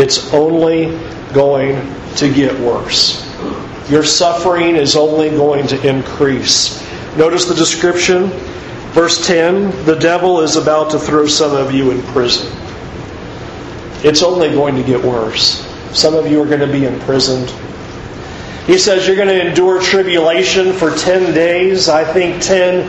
It's 0.00 0.32
only 0.32 0.96
going 1.32 1.92
to 2.16 2.32
get 2.32 2.58
worse. 2.60 3.20
Your 3.90 4.04
suffering 4.04 4.76
is 4.76 4.94
only 4.94 5.30
going 5.30 5.66
to 5.68 5.88
increase. 5.88 6.80
Notice 7.16 7.46
the 7.46 7.54
description. 7.54 8.30
Verse 8.94 9.26
10 9.26 9.86
the 9.86 9.96
devil 9.96 10.40
is 10.40 10.54
about 10.54 10.92
to 10.92 11.00
throw 11.00 11.26
some 11.26 11.52
of 11.52 11.74
you 11.74 11.90
in 11.90 12.00
prison. 12.12 12.46
It's 14.04 14.22
only 14.22 14.50
going 14.50 14.76
to 14.76 14.84
get 14.84 15.04
worse. 15.04 15.66
Some 15.92 16.14
of 16.14 16.30
you 16.30 16.40
are 16.40 16.46
going 16.46 16.60
to 16.60 16.70
be 16.70 16.84
imprisoned. 16.86 17.52
He 18.68 18.78
says 18.78 19.06
you're 19.06 19.16
going 19.16 19.28
to 19.28 19.48
endure 19.48 19.82
tribulation 19.82 20.72
for 20.72 20.94
10 20.94 21.34
days. 21.34 21.88
I 21.88 22.04
think 22.04 22.40
10 22.40 22.88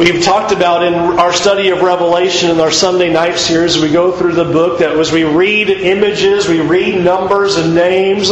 we've 0.00 0.24
talked 0.24 0.50
about 0.50 0.82
in 0.82 0.94
our 0.94 1.32
study 1.32 1.68
of 1.68 1.82
Revelation 1.82 2.50
in 2.50 2.58
our 2.58 2.72
Sunday 2.72 3.12
night 3.12 3.38
series. 3.38 3.78
We 3.78 3.92
go 3.92 4.10
through 4.10 4.32
the 4.32 4.44
book 4.44 4.80
that 4.80 4.98
as 4.98 5.12
we 5.12 5.22
read 5.22 5.70
images, 5.70 6.48
we 6.48 6.60
read 6.60 7.04
numbers 7.04 7.56
and 7.56 7.74
names, 7.74 8.30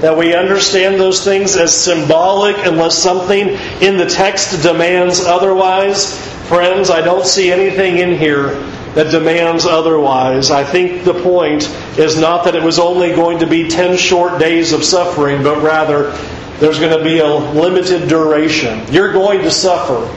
that 0.00 0.16
we 0.16 0.34
understand 0.34 0.98
those 0.98 1.22
things 1.22 1.56
as 1.56 1.76
symbolic 1.76 2.56
unless 2.66 2.98
something 2.98 3.50
in 3.80 3.98
the 3.98 4.06
text 4.06 4.62
demands 4.64 5.20
otherwise. 5.20 6.18
Friends, 6.50 6.90
I 6.90 7.00
don't 7.00 7.24
see 7.24 7.52
anything 7.52 7.98
in 7.98 8.18
here 8.18 8.54
that 8.94 9.12
demands 9.12 9.66
otherwise. 9.66 10.50
I 10.50 10.64
think 10.64 11.04
the 11.04 11.14
point 11.14 11.70
is 11.96 12.18
not 12.18 12.42
that 12.42 12.56
it 12.56 12.62
was 12.64 12.80
only 12.80 13.14
going 13.14 13.38
to 13.38 13.46
be 13.46 13.68
10 13.68 13.96
short 13.96 14.40
days 14.40 14.72
of 14.72 14.82
suffering, 14.82 15.44
but 15.44 15.62
rather 15.62 16.10
there's 16.58 16.80
going 16.80 16.98
to 16.98 17.04
be 17.04 17.20
a 17.20 17.32
limited 17.32 18.08
duration. 18.08 18.82
You're 18.92 19.12
going 19.12 19.42
to 19.42 19.50
suffer. 19.52 20.12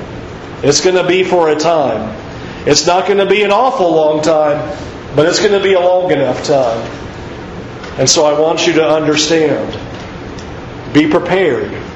It's 0.67 0.81
going 0.81 0.95
to 0.95 1.07
be 1.07 1.23
for 1.23 1.49
a 1.49 1.55
time. 1.55 2.19
It's 2.65 2.87
not 2.87 3.05
going 3.05 3.19
to 3.19 3.27
be 3.27 3.43
an 3.43 3.51
awful 3.51 3.93
long 3.93 4.23
time, 4.23 4.75
but 5.15 5.27
it's 5.27 5.39
going 5.39 5.51
to 5.51 5.61
be 5.61 5.73
a 5.73 5.79
long 5.79 6.09
enough 6.09 6.43
time. 6.43 6.81
And 7.99 8.09
so 8.09 8.25
I 8.25 8.39
want 8.39 8.65
you 8.65 8.73
to 8.73 8.89
understand. 8.89 9.71
Be 10.95 11.07
prepared. 11.07 11.92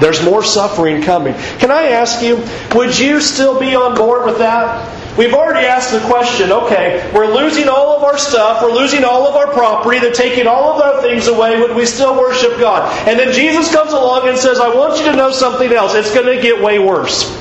There's 0.00 0.22
more 0.24 0.44
suffering 0.44 1.02
coming. 1.02 1.34
Can 1.58 1.70
I 1.70 1.88
ask 1.88 2.22
you, 2.22 2.44
would 2.74 2.98
you 2.98 3.20
still 3.20 3.58
be 3.58 3.74
on 3.74 3.96
board 3.96 4.26
with 4.26 4.38
that? 4.38 4.92
We've 5.16 5.32
already 5.32 5.66
asked 5.66 5.92
the 5.92 6.00
question 6.00 6.52
okay, 6.52 7.10
we're 7.14 7.34
losing 7.34 7.68
all 7.68 7.96
of 7.96 8.02
our 8.04 8.18
stuff, 8.18 8.62
we're 8.62 8.72
losing 8.72 9.02
all 9.02 9.26
of 9.26 9.34
our 9.34 9.50
property, 9.50 9.98
they're 9.98 10.12
taking 10.12 10.46
all 10.46 10.74
of 10.74 10.82
our 10.82 11.00
things 11.00 11.26
away, 11.26 11.58
would 11.58 11.74
we 11.74 11.86
still 11.86 12.18
worship 12.18 12.58
God? 12.60 12.92
And 13.08 13.18
then 13.18 13.32
Jesus 13.32 13.72
comes 13.72 13.92
along 13.92 14.28
and 14.28 14.36
says, 14.36 14.60
I 14.60 14.74
want 14.74 14.98
you 14.98 15.06
to 15.10 15.16
know 15.16 15.30
something 15.30 15.72
else. 15.72 15.94
It's 15.94 16.12
going 16.12 16.26
to 16.26 16.42
get 16.42 16.62
way 16.62 16.78
worse. 16.78 17.34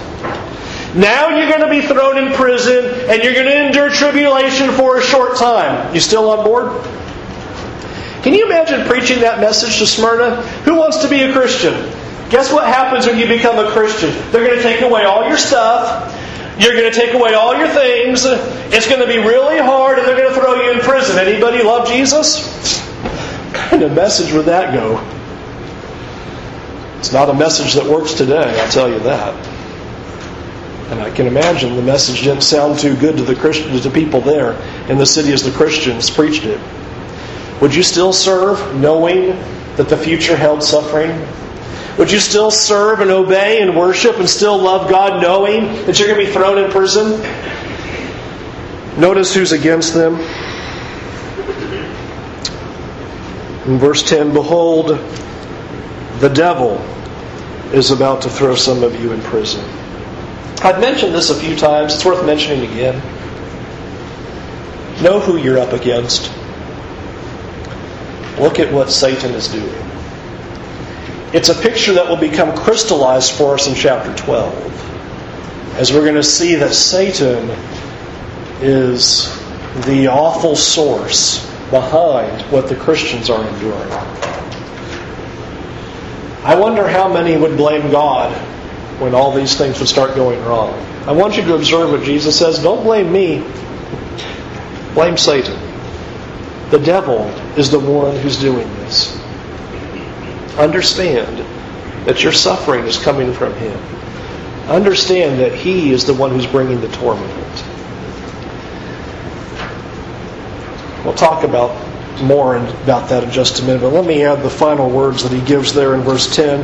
Now 0.96 1.36
you're 1.36 1.50
going 1.50 1.62
to 1.62 1.70
be 1.70 1.86
thrown 1.86 2.18
in 2.18 2.32
prison 2.34 3.10
and 3.10 3.22
you're 3.22 3.34
going 3.34 3.48
to 3.48 3.66
endure 3.66 3.90
tribulation 3.90 4.72
for 4.72 4.98
a 4.98 5.02
short 5.02 5.36
time. 5.36 5.94
You 5.94 6.00
still 6.00 6.30
on 6.30 6.46
board? 6.46 6.72
Can 8.24 8.34
you 8.34 8.46
imagine 8.46 8.88
preaching 8.88 9.20
that 9.20 9.42
message 9.42 9.80
to 9.80 9.86
Smyrna? 9.86 10.42
Who 10.64 10.76
wants 10.76 11.00
to 11.00 11.10
be 11.10 11.24
a 11.24 11.34
Christian? 11.34 11.74
Guess 12.36 12.52
what 12.52 12.68
happens 12.68 13.08
when 13.08 13.18
you 13.18 13.30
become 13.30 13.66
a 13.66 13.72
Christian? 13.72 14.10
They're 14.30 14.46
going 14.46 14.58
to 14.58 14.62
take 14.62 14.82
away 14.82 15.06
all 15.06 15.26
your 15.26 15.38
stuff. 15.38 16.14
You're 16.60 16.74
going 16.74 16.92
to 16.92 17.00
take 17.00 17.14
away 17.14 17.34
all 17.34 17.56
your 17.58 17.70
things. 17.70 18.26
It's 18.26 18.90
going 18.90 19.00
to 19.00 19.08
be 19.08 19.20
really 19.20 19.58
hard, 19.58 20.00
and 20.00 20.06
they're 20.06 20.18
going 20.18 20.34
to 20.34 20.38
throw 20.38 20.56
you 20.56 20.74
in 20.74 20.80
prison. 20.80 21.18
Anybody 21.18 21.64
love 21.64 21.88
Jesus? 21.88 22.82
What 22.82 23.54
kind 23.54 23.84
of 23.84 23.94
message 23.94 24.34
would 24.34 24.48
that 24.48 24.74
go? 24.74 25.00
It's 27.00 27.14
not 27.14 27.30
a 27.30 27.34
message 27.34 27.74
that 27.76 27.86
works 27.86 28.16
today, 28.16 28.60
I'll 28.60 28.70
tell 28.70 28.90
you 28.90 29.00
that. 29.00 29.34
And 30.92 31.00
I 31.00 31.12
can 31.12 31.28
imagine 31.28 31.78
the 31.78 31.82
message 31.82 32.24
didn't 32.24 32.44
sound 32.44 32.80
too 32.80 32.98
good 32.98 33.16
to 33.16 33.24
the 33.24 33.36
Christians, 33.36 33.80
to 33.84 33.90
people 33.90 34.20
there 34.20 34.62
in 34.90 34.98
the 34.98 35.06
city 35.06 35.32
as 35.32 35.42
the 35.42 35.52
Christians 35.52 36.10
preached 36.10 36.44
it. 36.44 36.60
Would 37.62 37.74
you 37.74 37.82
still 37.82 38.12
serve 38.12 38.76
knowing 38.76 39.28
that 39.78 39.88
the 39.88 39.96
future 39.96 40.36
held 40.36 40.62
suffering? 40.62 41.12
Would 41.98 42.12
you 42.12 42.20
still 42.20 42.52
serve 42.52 43.00
and 43.00 43.10
obey 43.10 43.62
and 43.62 43.76
worship 43.76 44.18
and 44.18 44.30
still 44.30 44.58
love 44.58 44.90
God 44.90 45.22
knowing 45.22 45.86
that 45.86 45.98
you're 45.98 46.10
going 46.10 46.20
to 46.20 46.26
be 46.26 46.32
thrown 46.32 46.58
in 46.58 46.70
prison? 46.70 47.22
Notice 49.00 49.34
who's 49.34 49.54
against 49.54 49.94
them. 49.94 50.16
In 53.66 53.80
verse 53.80 54.04
10 54.04 54.34
Behold, 54.34 54.88
the 56.20 56.30
devil 56.30 56.76
is 57.74 57.92
about 57.92 58.22
to 58.24 58.30
throw 58.30 58.56
some 58.56 58.84
of 58.84 59.02
you 59.02 59.12
in 59.14 59.22
prison. 59.22 59.64
I've 60.62 60.80
mentioned 60.80 61.14
this 61.14 61.30
a 61.30 61.36
few 61.36 61.56
times, 61.56 61.94
it's 61.94 62.06
worth 62.06 62.26
mentioning 62.26 62.70
again. 62.72 62.96
Know 65.02 65.20
who 65.20 65.38
you're 65.38 65.60
up 65.60 65.74
against. 65.74 66.32
Look 68.38 68.60
at 68.60 68.72
what 68.72 68.90
Satan 68.90 69.32
is 69.32 69.48
doing. 69.48 69.95
It's 71.36 71.50
a 71.50 71.54
picture 71.54 71.92
that 71.96 72.08
will 72.08 72.16
become 72.16 72.56
crystallized 72.56 73.34
for 73.34 73.56
us 73.56 73.68
in 73.68 73.76
chapter 73.76 74.16
12, 74.16 75.76
as 75.76 75.92
we're 75.92 76.04
going 76.04 76.16
to 76.16 76.24
see 76.24 76.56
that 76.56 76.74
Satan 76.74 77.50
is 78.62 79.38
the 79.86 80.08
awful 80.08 80.56
source 80.56 81.46
behind 81.72 82.42
what 82.54 82.70
the 82.70 82.76
Christians 82.78 83.30
are 83.30 83.46
enduring. 83.46 83.92
I 86.46 86.56
wonder 86.56 86.88
how 86.88 87.12
many 87.12 87.36
would 87.36 87.58
blame 87.58 87.92
God 87.92 88.32
when 89.02 89.14
all 89.14 89.34
these 89.34 89.58
things 89.58 89.78
would 89.80 89.90
start 89.90 90.16
going 90.16 90.42
wrong. 90.46 90.72
I 91.06 91.12
want 91.12 91.36
you 91.36 91.44
to 91.44 91.56
observe 91.56 91.92
what 91.92 92.04
Jesus 92.04 92.40
says. 92.40 92.64
Don't 92.64 92.82
blame 92.82 93.12
me, 93.12 93.44
blame 94.94 95.18
Satan. 95.18 95.60
The 96.70 96.80
devil 96.80 97.26
is 97.58 97.72
the 97.72 97.80
one 97.82 98.16
who's 98.16 98.40
doing 98.40 98.70
this. 98.76 99.25
Understand 100.58 101.40
that 102.08 102.24
your 102.24 102.32
suffering 102.32 102.86
is 102.86 102.98
coming 102.98 103.34
from 103.34 103.54
him. 103.56 103.80
Understand 104.70 105.40
that 105.40 105.54
he 105.54 105.92
is 105.92 106.06
the 106.06 106.14
one 106.14 106.32
who's 106.32 106.48
bringing 106.48 106.82
the 106.82 106.88
torment. 106.90 107.32
We'll 111.04 111.14
talk 111.14 111.44
about 111.44 111.70
more 112.22 112.56
about 112.56 113.10
that 113.10 113.24
in 113.24 113.32
just 113.32 113.62
a 113.62 113.64
minute, 113.64 113.82
but 113.82 113.94
let 113.94 114.06
me 114.06 114.24
add 114.24 114.42
the 114.42 114.50
final 114.50 114.90
words 114.90 115.24
that 115.24 115.32
he 115.32 115.42
gives 115.42 115.74
there 115.74 115.94
in 115.94 116.02
verse 116.02 116.34
10. 116.36 116.62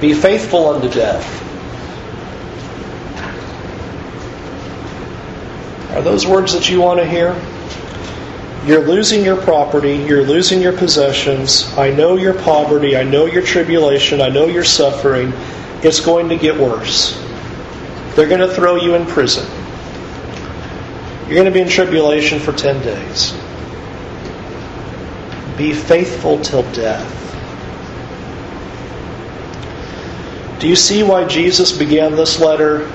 Be 0.00 0.14
faithful 0.14 0.70
unto 0.70 0.88
death. 0.88 1.42
Are 5.94 6.02
those 6.02 6.26
words 6.26 6.52
that 6.54 6.68
you 6.68 6.80
want 6.80 7.00
to 7.00 7.06
hear? 7.06 7.34
You're 8.66 8.84
losing 8.84 9.24
your 9.24 9.36
property. 9.36 9.94
You're 9.94 10.24
losing 10.24 10.60
your 10.60 10.76
possessions. 10.76 11.72
I 11.78 11.90
know 11.90 12.16
your 12.16 12.34
poverty. 12.34 12.96
I 12.96 13.04
know 13.04 13.26
your 13.26 13.42
tribulation. 13.42 14.20
I 14.20 14.28
know 14.28 14.46
your 14.46 14.64
suffering. 14.64 15.32
It's 15.84 16.00
going 16.00 16.28
to 16.30 16.36
get 16.36 16.58
worse. 16.58 17.16
They're 18.16 18.28
going 18.28 18.40
to 18.40 18.52
throw 18.52 18.74
you 18.74 18.96
in 18.96 19.06
prison. 19.06 19.48
You're 21.26 21.34
going 21.34 21.44
to 21.44 21.52
be 21.52 21.60
in 21.60 21.68
tribulation 21.68 22.40
for 22.40 22.52
10 22.52 22.82
days. 22.82 23.32
Be 25.56 25.72
faithful 25.72 26.40
till 26.40 26.62
death. 26.72 27.12
Do 30.60 30.68
you 30.68 30.76
see 30.76 31.04
why 31.04 31.24
Jesus 31.24 31.70
began 31.70 32.16
this 32.16 32.40
letter? 32.40 32.90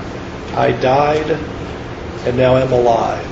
I 0.54 0.72
died 0.72 1.30
and 2.26 2.36
now 2.36 2.56
am 2.56 2.72
alive. 2.72 3.26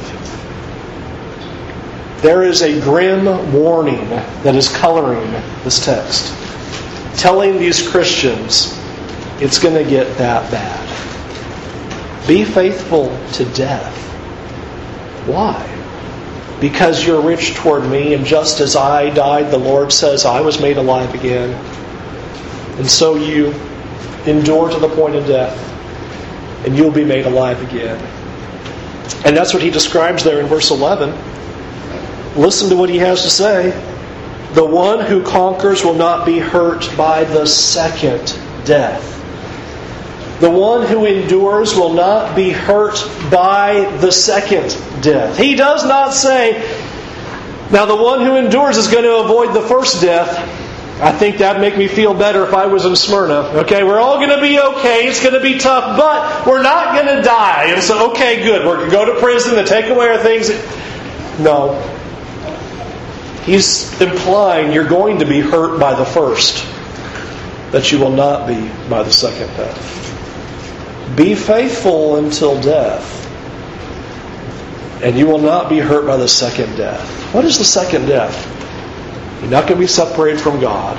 There 2.22 2.42
is 2.42 2.60
a 2.60 2.78
grim 2.80 3.52
warning 3.52 4.08
that 4.42 4.54
is 4.54 4.68
coloring 4.68 5.32
this 5.64 5.82
text, 5.84 6.34
telling 7.18 7.58
these 7.58 7.86
Christians 7.88 8.78
it's 9.40 9.58
going 9.58 9.74
to 9.74 9.88
get 9.88 10.18
that 10.18 10.50
bad. 10.50 12.28
Be 12.28 12.44
faithful 12.44 13.08
to 13.32 13.44
death. 13.54 13.96
Why? 15.26 15.66
Because 16.60 17.06
you're 17.06 17.22
rich 17.22 17.54
toward 17.54 17.88
me, 17.90 18.12
and 18.12 18.26
just 18.26 18.60
as 18.60 18.76
I 18.76 19.08
died, 19.14 19.50
the 19.50 19.58
Lord 19.58 19.90
says, 19.90 20.26
I 20.26 20.42
was 20.42 20.60
made 20.60 20.76
alive 20.76 21.14
again. 21.14 21.54
And 22.76 22.86
so 22.86 23.16
you 23.16 23.54
endure 24.26 24.68
to 24.68 24.78
the 24.78 24.90
point 24.90 25.14
of 25.14 25.26
death, 25.26 25.56
and 26.66 26.76
you'll 26.76 26.90
be 26.90 27.04
made 27.04 27.24
alive 27.24 27.62
again. 27.62 27.98
And 29.24 29.34
that's 29.34 29.54
what 29.54 29.62
he 29.62 29.70
describes 29.70 30.22
there 30.22 30.40
in 30.40 30.46
verse 30.46 30.70
11. 30.70 31.29
Listen 32.36 32.68
to 32.70 32.76
what 32.76 32.88
he 32.88 32.98
has 32.98 33.22
to 33.22 33.30
say. 33.30 33.70
The 34.54 34.64
one 34.64 35.04
who 35.04 35.22
conquers 35.22 35.84
will 35.84 35.94
not 35.94 36.26
be 36.26 36.38
hurt 36.38 36.90
by 36.96 37.24
the 37.24 37.46
second 37.46 38.38
death. 38.64 39.18
The 40.40 40.50
one 40.50 40.86
who 40.86 41.04
endures 41.04 41.74
will 41.74 41.92
not 41.92 42.34
be 42.34 42.50
hurt 42.50 42.96
by 43.30 43.96
the 44.00 44.10
second 44.10 44.70
death. 45.02 45.36
He 45.36 45.54
does 45.54 45.84
not 45.84 46.14
say, 46.14 46.58
now 47.70 47.84
the 47.86 47.96
one 47.96 48.24
who 48.24 48.36
endures 48.36 48.76
is 48.76 48.88
going 48.88 49.04
to 49.04 49.16
avoid 49.18 49.54
the 49.54 49.60
first 49.68 50.00
death. 50.00 50.38
I 51.00 51.12
think 51.12 51.38
that'd 51.38 51.60
make 51.60 51.78
me 51.78 51.88
feel 51.88 52.14
better 52.14 52.44
if 52.44 52.52
I 52.52 52.66
was 52.66 52.84
in 52.84 52.96
Smyrna. 52.96 53.60
Okay, 53.60 53.84
we're 53.84 54.00
all 54.00 54.16
going 54.16 54.30
to 54.30 54.40
be 54.40 54.58
okay. 54.58 55.06
It's 55.06 55.22
going 55.22 55.34
to 55.34 55.40
be 55.40 55.58
tough, 55.58 55.96
but 55.96 56.46
we're 56.46 56.62
not 56.62 56.94
going 56.94 57.16
to 57.16 57.22
die. 57.22 57.66
And 57.68 57.82
so, 57.82 58.10
okay, 58.10 58.42
good. 58.42 58.66
We're 58.66 58.76
going 58.76 58.90
to 58.90 58.96
go 58.96 59.14
to 59.14 59.20
prison 59.20 59.54
to 59.56 59.64
take 59.64 59.86
away 59.86 60.08
our 60.08 60.18
things. 60.18 60.50
No. 61.38 61.99
He's 63.44 64.00
implying 64.00 64.72
you're 64.72 64.88
going 64.88 65.18
to 65.20 65.26
be 65.26 65.40
hurt 65.40 65.80
by 65.80 65.94
the 65.94 66.04
first, 66.04 66.64
that 67.72 67.90
you 67.90 67.98
will 67.98 68.12
not 68.12 68.46
be 68.46 68.70
by 68.88 69.02
the 69.02 69.12
second 69.12 69.48
death. 69.56 71.16
Be 71.16 71.34
faithful 71.34 72.16
until 72.16 72.60
death, 72.60 73.16
and 75.02 75.18
you 75.18 75.26
will 75.26 75.40
not 75.40 75.68
be 75.68 75.78
hurt 75.78 76.06
by 76.06 76.16
the 76.16 76.28
second 76.28 76.76
death. 76.76 77.34
What 77.34 77.44
is 77.44 77.58
the 77.58 77.64
second 77.64 78.06
death? 78.06 78.46
You're 79.40 79.50
not 79.50 79.62
going 79.62 79.80
to 79.80 79.80
be 79.80 79.86
separated 79.86 80.40
from 80.40 80.60
God. 80.60 80.98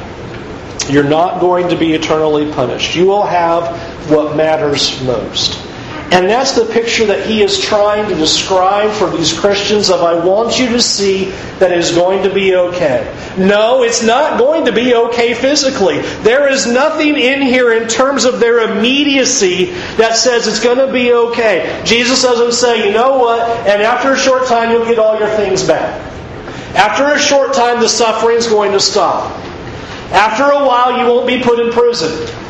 You're 0.89 1.03
not 1.03 1.39
going 1.39 1.69
to 1.69 1.77
be 1.77 1.93
eternally 1.93 2.51
punished. 2.51 2.95
You 2.95 3.05
will 3.05 3.23
have 3.23 4.09
what 4.09 4.35
matters 4.35 5.01
most. 5.03 5.70
And 6.11 6.29
that's 6.29 6.51
the 6.51 6.65
picture 6.65 7.05
that 7.05 7.25
he 7.25 7.41
is 7.41 7.57
trying 7.57 8.09
to 8.09 8.15
describe 8.15 8.91
for 8.91 9.09
these 9.09 9.31
Christians 9.31 9.89
of 9.89 10.01
I 10.01 10.13
want 10.13 10.59
you 10.59 10.67
to 10.71 10.81
see 10.81 11.25
that 11.59 11.71
it 11.71 11.77
is 11.77 11.91
going 11.91 12.23
to 12.23 12.33
be 12.33 12.53
okay. 12.53 13.33
No, 13.37 13.83
it's 13.83 14.03
not 14.03 14.37
going 14.37 14.65
to 14.65 14.73
be 14.73 14.93
okay 14.93 15.33
physically. 15.33 15.99
There 16.23 16.49
is 16.49 16.67
nothing 16.67 17.15
in 17.15 17.41
here 17.41 17.71
in 17.71 17.87
terms 17.87 18.25
of 18.25 18.41
their 18.41 18.59
immediacy 18.69 19.71
that 19.95 20.17
says 20.17 20.47
it's 20.47 20.61
going 20.61 20.85
to 20.85 20.91
be 20.91 21.13
okay. 21.13 21.81
Jesus 21.85 22.21
doesn't 22.21 22.51
say, 22.51 22.85
you 22.85 22.93
know 22.93 23.17
what, 23.17 23.47
and 23.65 23.81
after 23.81 24.11
a 24.11 24.17
short 24.17 24.47
time 24.47 24.71
you'll 24.71 24.85
get 24.85 24.99
all 24.99 25.17
your 25.17 25.29
things 25.37 25.65
back. 25.65 25.97
After 26.75 27.05
a 27.05 27.19
short 27.19 27.53
time 27.53 27.79
the 27.79 27.87
suffering 27.87 28.35
is 28.35 28.47
going 28.47 28.73
to 28.73 28.81
stop. 28.81 29.31
After 30.11 30.43
a 30.43 30.65
while 30.65 30.99
you 30.99 31.05
won't 31.05 31.25
be 31.25 31.41
put 31.41 31.57
in 31.61 31.71
prison. 31.71 32.40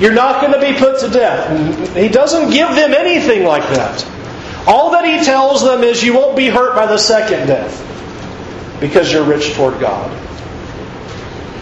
You're 0.00 0.12
not 0.12 0.40
going 0.40 0.52
to 0.52 0.60
be 0.60 0.78
put 0.78 1.00
to 1.00 1.08
death. 1.08 1.96
He 1.96 2.08
doesn't 2.08 2.50
give 2.50 2.68
them 2.70 2.92
anything 2.92 3.44
like 3.44 3.62
that. 3.70 4.04
All 4.66 4.90
that 4.92 5.04
he 5.04 5.24
tells 5.24 5.62
them 5.62 5.84
is 5.84 6.02
you 6.02 6.14
won't 6.14 6.36
be 6.36 6.48
hurt 6.48 6.74
by 6.74 6.86
the 6.86 6.98
second 6.98 7.46
death 7.46 7.80
because 8.80 9.12
you're 9.12 9.24
rich 9.24 9.54
toward 9.54 9.78
God. 9.78 10.10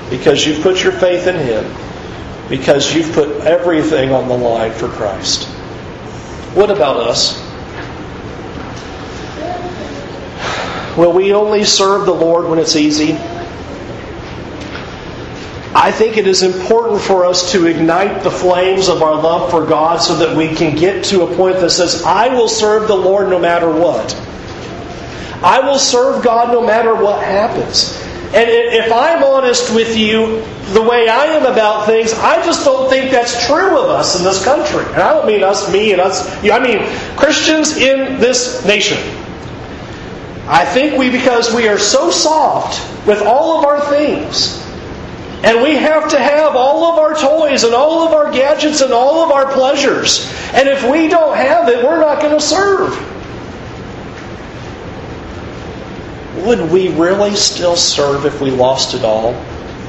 Because 0.09 0.47
you've 0.47 0.63
put 0.63 0.83
your 0.83 0.93
faith 0.93 1.27
in 1.27 1.37
him. 1.37 2.49
Because 2.49 2.95
you've 2.95 3.13
put 3.13 3.29
everything 3.47 4.13
on 4.13 4.29
the 4.29 4.37
line 4.37 4.73
for 4.73 4.89
Christ. 4.89 5.47
What 6.55 6.71
about 6.71 6.97
us? 6.97 7.41
Will 10.97 11.13
we 11.13 11.33
only 11.33 11.65
serve 11.65 12.05
the 12.05 12.15
Lord 12.15 12.49
when 12.49 12.59
it's 12.59 12.77
easy? 12.77 13.19
I 15.75 15.91
think 15.91 16.19
it 16.19 16.27
is 16.27 16.43
important 16.43 17.01
for 17.01 17.25
us 17.25 17.53
to 17.53 17.67
ignite 17.67 18.23
the 18.23 18.31
flames 18.31 18.89
of 18.89 19.03
our 19.03 19.15
love 19.15 19.51
for 19.51 19.65
God 19.65 20.03
so 20.03 20.17
that 20.17 20.37
we 20.37 20.55
can 20.55 20.77
get 20.77 21.05
to 21.07 21.23
a 21.23 21.37
point 21.37 21.61
that 21.61 21.71
says, 21.71 22.03
I 22.05 22.29
will 22.29 22.49
serve 22.49 22.89
the 22.89 22.97
Lord 22.97 23.31
no 23.31 23.39
matter 23.39 23.71
what. 23.71 24.15
I 25.43 25.61
will 25.61 25.79
serve 25.79 26.23
God 26.23 26.53
no 26.53 26.65
matter 26.65 26.95
what 26.95 27.25
happens. 27.25 27.99
And 28.35 28.49
if 28.49 28.93
I'm 28.93 29.23
honest 29.25 29.75
with 29.75 29.97
you, 29.97 30.43
the 30.73 30.83
way 30.83 31.09
I 31.09 31.25
am 31.27 31.45
about 31.45 31.87
things, 31.87 32.13
I 32.15 32.43
just 32.45 32.65
don't 32.65 32.89
think 32.89 33.11
that's 33.11 33.47
true 33.47 33.79
of 33.79 33.91
us 33.91 34.17
in 34.17 34.25
this 34.25 34.45
country. 34.45 34.85
And 34.85 35.03
I 35.03 35.15
don't 35.15 35.27
mean 35.27 35.43
us, 35.43 35.71
me, 35.73 35.93
and 35.93 36.01
us. 36.01 36.27
I 36.45 36.59
mean 36.59 36.87
Christians 37.17 37.77
in 37.77 38.21
this 38.21 38.65
nation. 38.65 38.99
I 40.47 40.65
think 40.65 40.99
we, 40.99 41.11
because 41.11 41.55
we 41.55 41.69
are 41.69 41.79
so 41.79 42.11
soft 42.11 43.07
with 43.07 43.23
all 43.23 43.59
of 43.59 43.65
our 43.65 43.81
things, 43.91 44.62
and 45.45 45.63
we 45.63 45.75
have 45.75 46.11
to 46.11 46.19
have 46.19 46.55
all 46.55 46.93
of 46.93 46.99
our 46.99 47.15
toys 47.15 47.65
and 47.65 47.75
all 47.75 48.07
of 48.07 48.13
our 48.13 48.31
gadgets 48.33 48.81
and 48.81 48.93
all 48.93 49.25
of 49.25 49.33
our 49.33 49.53
pleasures. 49.53 50.33
And 50.53 50.69
if 50.69 50.85
we 50.89 51.09
don't 51.09 51.37
have 51.37 51.69
it, 51.69 51.85
we're 51.85 52.01
not 52.01 52.21
going 52.21 52.39
to 52.39 52.41
serve. 52.41 52.97
Would 56.47 56.71
we 56.71 56.89
really 56.89 57.35
still 57.35 57.77
serve 57.77 58.25
if 58.25 58.41
we 58.41 58.51
lost 58.51 58.95
it 58.95 59.05
all? 59.05 59.35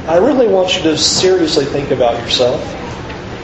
I 0.08 0.18
really 0.18 0.48
want 0.48 0.76
you 0.76 0.84
to 0.84 0.98
seriously 0.98 1.66
think 1.66 1.92
about 1.92 2.22
yourself. 2.22 2.62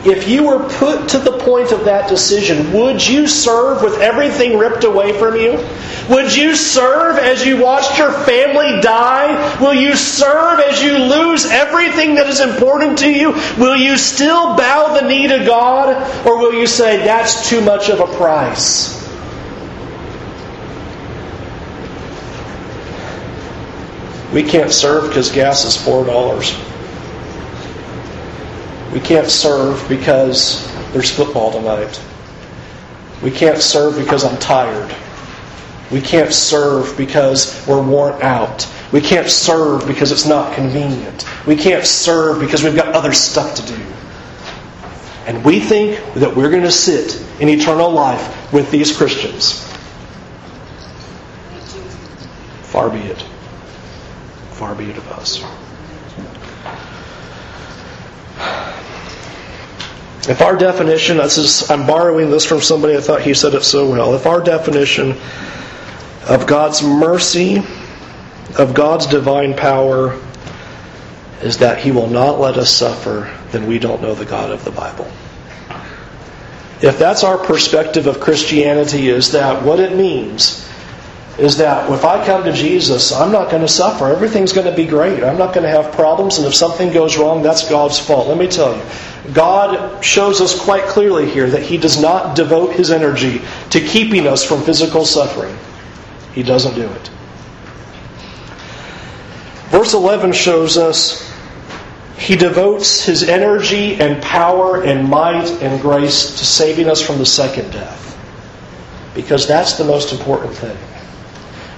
If 0.06 0.30
you 0.30 0.44
were 0.44 0.70
put 0.70 1.10
to 1.10 1.20
the 1.20 1.38
point 1.40 1.72
of 1.72 1.86
that 1.86 2.08
decision, 2.08 2.72
would 2.72 3.06
you 3.06 3.28
serve 3.28 3.82
with 3.82 4.00
everything 4.00 4.58
ripped 4.58 4.86
away 4.86 5.18
from 5.18 5.36
you? 5.36 5.66
Would 6.10 6.36
you 6.36 6.56
serve 6.56 7.18
as 7.18 7.46
you 7.46 7.62
watched 7.62 7.98
your 7.98 8.12
family 8.12 8.82
die? 8.82 9.60
Will 9.60 9.74
you 9.74 9.96
serve 9.96 10.60
as 10.62 10.82
you 10.82 10.98
lose 10.98 11.46
everything 11.46 12.16
that 12.16 12.28
is 12.28 12.40
important 12.40 13.00
to 13.00 13.12
you? 13.12 13.32
Will 13.58 13.76
you 13.76 13.98
still 13.98 14.56
bow 14.56 14.98
the 15.00 15.08
knee 15.08 15.28
to 15.28 15.46
God? 15.46 16.26
Or 16.26 16.38
will 16.38 16.54
you 16.54 16.66
say, 16.66 16.98
that's 16.98 17.50
too 17.50 17.62
much 17.62 17.90
of 17.90 18.00
a 18.00 18.08
price? 18.16 18.98
We 24.34 24.44
can't 24.44 24.72
serve 24.72 25.10
because 25.10 25.32
gas 25.32 25.66
is 25.66 25.76
$4. 25.76 26.79
We 28.94 29.00
can't 29.00 29.28
serve 29.28 29.88
because 29.88 30.68
there's 30.94 31.12
football 31.12 31.52
tonight. 31.52 32.02
We 33.22 33.30
can't 33.30 33.60
serve 33.60 33.98
because 33.98 34.24
I'm 34.24 34.38
tired. 34.40 34.96
We 35.92 36.02
can't 36.02 36.34
serve 36.34 36.98
because 36.98 37.66
we're 37.68 37.82
worn 37.82 38.22
out. 38.22 38.68
We 38.92 39.02
can't 39.02 39.30
serve 39.30 39.86
because 39.86 40.12
it's 40.12 40.26
not 40.26 40.56
convenient. 40.56 41.26
We 41.46 41.56
can't 41.56 41.86
serve 41.86 42.40
because 42.40 42.64
we've 42.64 42.76
got 42.76 42.96
other 42.96 43.14
stuff 43.14 43.56
to 43.56 43.66
do. 43.66 43.80
And 45.28 45.46
we 45.46 45.60
think 45.60 46.02
that 46.16 46.36
we're 46.36 46.50
going 46.50 46.64
to 46.64 46.72
sit 46.72 47.24
in 47.40 47.50
eternal 47.50 47.92
life 47.92 48.52
with 48.52 48.72
these 48.72 48.96
Christians. 48.96 49.64
Far 52.64 52.90
be 52.90 53.00
it. 53.00 53.22
Far 54.52 54.74
be 54.74 54.86
it 54.86 54.98
of 54.98 55.08
us. 55.12 55.44
If 60.28 60.42
our 60.42 60.58
definition, 60.58 61.18
this 61.18 61.38
is, 61.38 61.70
I'm 61.72 61.88
borrowing 61.88 62.30
this 62.30 62.46
from 62.46 62.62
somebody, 62.62 62.98
I 62.98 63.02
thought 63.02 63.22
he 63.22 63.34
said 63.34 63.54
it 63.54 63.64
so 63.64 63.90
well. 63.90 64.16
If 64.16 64.26
our 64.26 64.42
definition 64.42 65.16
of 66.28 66.46
God's 66.46 66.84
mercy, 66.84 67.64
of 68.58 68.74
God's 68.74 69.08
divine 69.08 69.56
power, 69.56 70.20
is 71.42 71.58
that 71.60 71.80
He 71.80 71.92
will 71.92 72.08
not 72.08 72.40
let 72.40 72.58
us 72.58 72.70
suffer, 72.70 73.34
then 73.52 73.66
we 73.66 73.80
don't 73.80 74.02
know 74.02 74.14
the 74.14 74.26
God 74.26 74.52
of 74.52 74.64
the 74.66 74.72
Bible. 74.72 75.10
If 76.82 77.00
that's 77.00 77.24
our 77.24 77.38
perspective 77.38 78.08
of 78.08 78.20
Christianity, 78.20 79.10
is 79.10 79.32
that 79.32 79.64
what 79.64 79.80
it 79.80 79.96
means 79.96 80.69
is 81.40 81.58
that 81.58 81.90
if 81.90 82.04
I 82.04 82.26
come 82.26 82.44
to 82.44 82.52
Jesus, 82.52 83.14
I'm 83.14 83.32
not 83.32 83.50
going 83.50 83.62
to 83.62 83.68
suffer. 83.68 84.08
Everything's 84.10 84.52
going 84.52 84.68
to 84.68 84.76
be 84.76 84.86
great. 84.86 85.24
I'm 85.24 85.38
not 85.38 85.54
going 85.54 85.64
to 85.64 85.70
have 85.70 85.94
problems, 85.94 86.38
and 86.38 86.46
if 86.46 86.54
something 86.54 86.92
goes 86.92 87.18
wrong, 87.18 87.42
that's 87.42 87.68
God's 87.70 87.98
fault. 87.98 88.28
Let 88.28 88.38
me 88.38 88.48
tell 88.48 88.76
you, 88.76 88.84
God 89.34 90.04
shows 90.04 90.42
us 90.42 90.60
quite 90.60 90.84
clearly 90.84 91.30
here 91.30 91.50
that 91.50 91.64
He 91.64 91.78
does 91.78 92.02
not 92.02 92.36
devote 92.36 92.74
His 92.74 92.92
energy 92.92 93.42
to 93.70 93.80
keeping 93.80 94.28
us 94.28 94.44
from 94.44 94.64
physical 94.64 95.06
suffering. 95.06 95.58
He 96.34 96.44
doesn't 96.44 96.76
do 96.76 96.90
it. 96.90 97.10
Verse 99.70 99.94
11 99.94 100.34
shows 100.34 100.78
us 100.78 101.32
He 102.18 102.36
devotes 102.36 103.06
His 103.06 103.24
energy 103.24 103.96
and 103.96 104.22
power 104.22 104.84
and 104.84 105.08
might 105.08 105.50
and 105.62 105.82
grace 105.82 106.38
to 106.40 106.46
saving 106.46 106.90
us 106.90 107.02
from 107.02 107.18
the 107.18 107.26
second 107.26 107.72
death. 107.72 108.08
Because 109.16 109.48
that's 109.48 109.74
the 109.74 109.86
most 109.86 110.12
important 110.12 110.54
thing. 110.54 110.78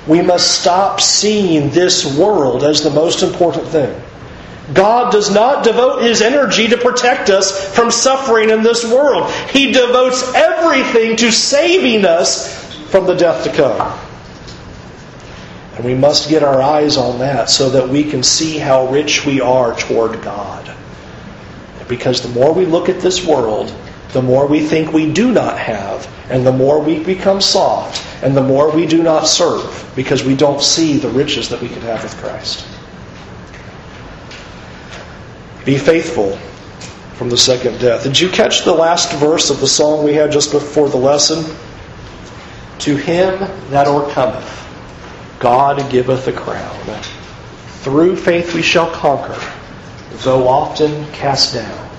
We 0.08 0.22
must 0.22 0.60
stop 0.62 1.00
seeing 1.00 1.70
this 1.70 2.18
world 2.18 2.64
as 2.64 2.82
the 2.84 2.90
most 2.90 3.22
important 3.22 3.68
thing. 3.68 4.02
God 4.74 5.12
does 5.12 5.34
not 5.34 5.64
devote 5.64 6.02
his 6.02 6.22
energy 6.22 6.68
to 6.70 6.78
protect 6.78 7.30
us 7.30 7.74
from 7.76 7.92
suffering 7.92 8.50
in 8.50 8.64
this 8.64 8.90
world. 8.90 9.30
He 9.50 9.72
devotes 9.72 10.34
everything 10.34 11.18
to 11.18 11.32
saving 11.32 12.06
us 12.06 12.74
from 12.90 13.06
the 13.06 13.16
death 13.16 13.44
to 13.44 13.52
come. 13.52 14.00
And 15.76 15.86
we 15.86 15.94
must 15.94 16.30
get 16.30 16.44
our 16.44 16.62
eyes 16.62 16.98
on 16.98 17.20
that 17.20 17.50
so 17.50 17.70
that 17.70 17.90
we 17.90 18.04
can 18.04 18.24
see 18.24 18.58
how 18.58 18.88
rich 18.88 19.26
we 19.26 19.42
are 19.42 19.76
toward 19.76 20.22
God. 20.22 20.76
Because 21.88 22.22
the 22.22 22.30
more 22.30 22.54
we 22.54 22.66
look 22.66 22.88
at 22.88 23.02
this 23.02 23.26
world, 23.26 23.74
the 24.14 24.22
more 24.22 24.46
we 24.46 24.60
think 24.60 24.92
we 24.92 25.12
do 25.12 25.32
not 25.32 25.58
have, 25.58 26.08
and 26.30 26.46
the 26.46 26.52
more 26.52 26.82
we 26.82 27.04
become 27.04 27.42
soft, 27.42 28.06
and 28.24 28.36
the 28.36 28.44
more 28.44 28.70
we 28.70 28.86
do 28.86 29.02
not 29.02 29.28
serve, 29.28 29.92
because 29.96 30.24
we 30.24 30.36
don't 30.36 30.62
see 30.62 30.98
the 30.98 31.10
riches 31.10 31.50
that 31.50 31.62
we 31.62 31.70
could 31.70 31.84
have 31.84 32.04
with 32.04 32.16
Christ. 32.18 32.66
Be 35.66 35.78
faithful 35.78 36.38
from 37.16 37.30
the 37.30 37.38
second 37.38 37.80
death. 37.80 38.04
Did 38.04 38.20
you 38.20 38.30
catch 38.30 38.64
the 38.64 38.74
last 38.74 39.14
verse 39.14 39.50
of 39.50 39.60
the 39.60 39.68
song 39.68 40.04
we 40.04 40.14
had 40.14 40.32
just 40.32 40.52
before 40.52 40.90
the 40.90 40.98
lesson? 40.98 41.44
To 42.80 42.96
him 42.96 43.40
that 43.70 43.88
o'ercometh, 43.88 44.58
God 45.40 45.90
giveth 45.92 46.28
a 46.28 46.34
crown. 46.34 46.78
Through 47.82 48.16
faith 48.16 48.56
we 48.56 48.64
shall 48.64 48.90
conquer, 48.90 49.40
though 50.24 50.48
often 50.48 51.06
cast 51.12 51.54
down. 51.54 51.91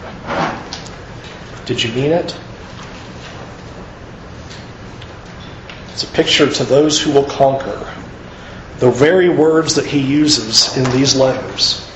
Did 1.66 1.82
you 1.82 1.92
mean 1.92 2.12
it? 2.12 2.36
It's 5.92 6.02
a 6.02 6.06
picture 6.08 6.50
to 6.50 6.64
those 6.64 7.00
who 7.00 7.12
will 7.12 7.24
conquer. 7.24 7.94
The 8.78 8.90
very 8.90 9.28
words 9.28 9.76
that 9.76 9.86
he 9.86 10.00
uses 10.00 10.76
in 10.76 10.90
these 10.90 11.14
letters 11.14 11.88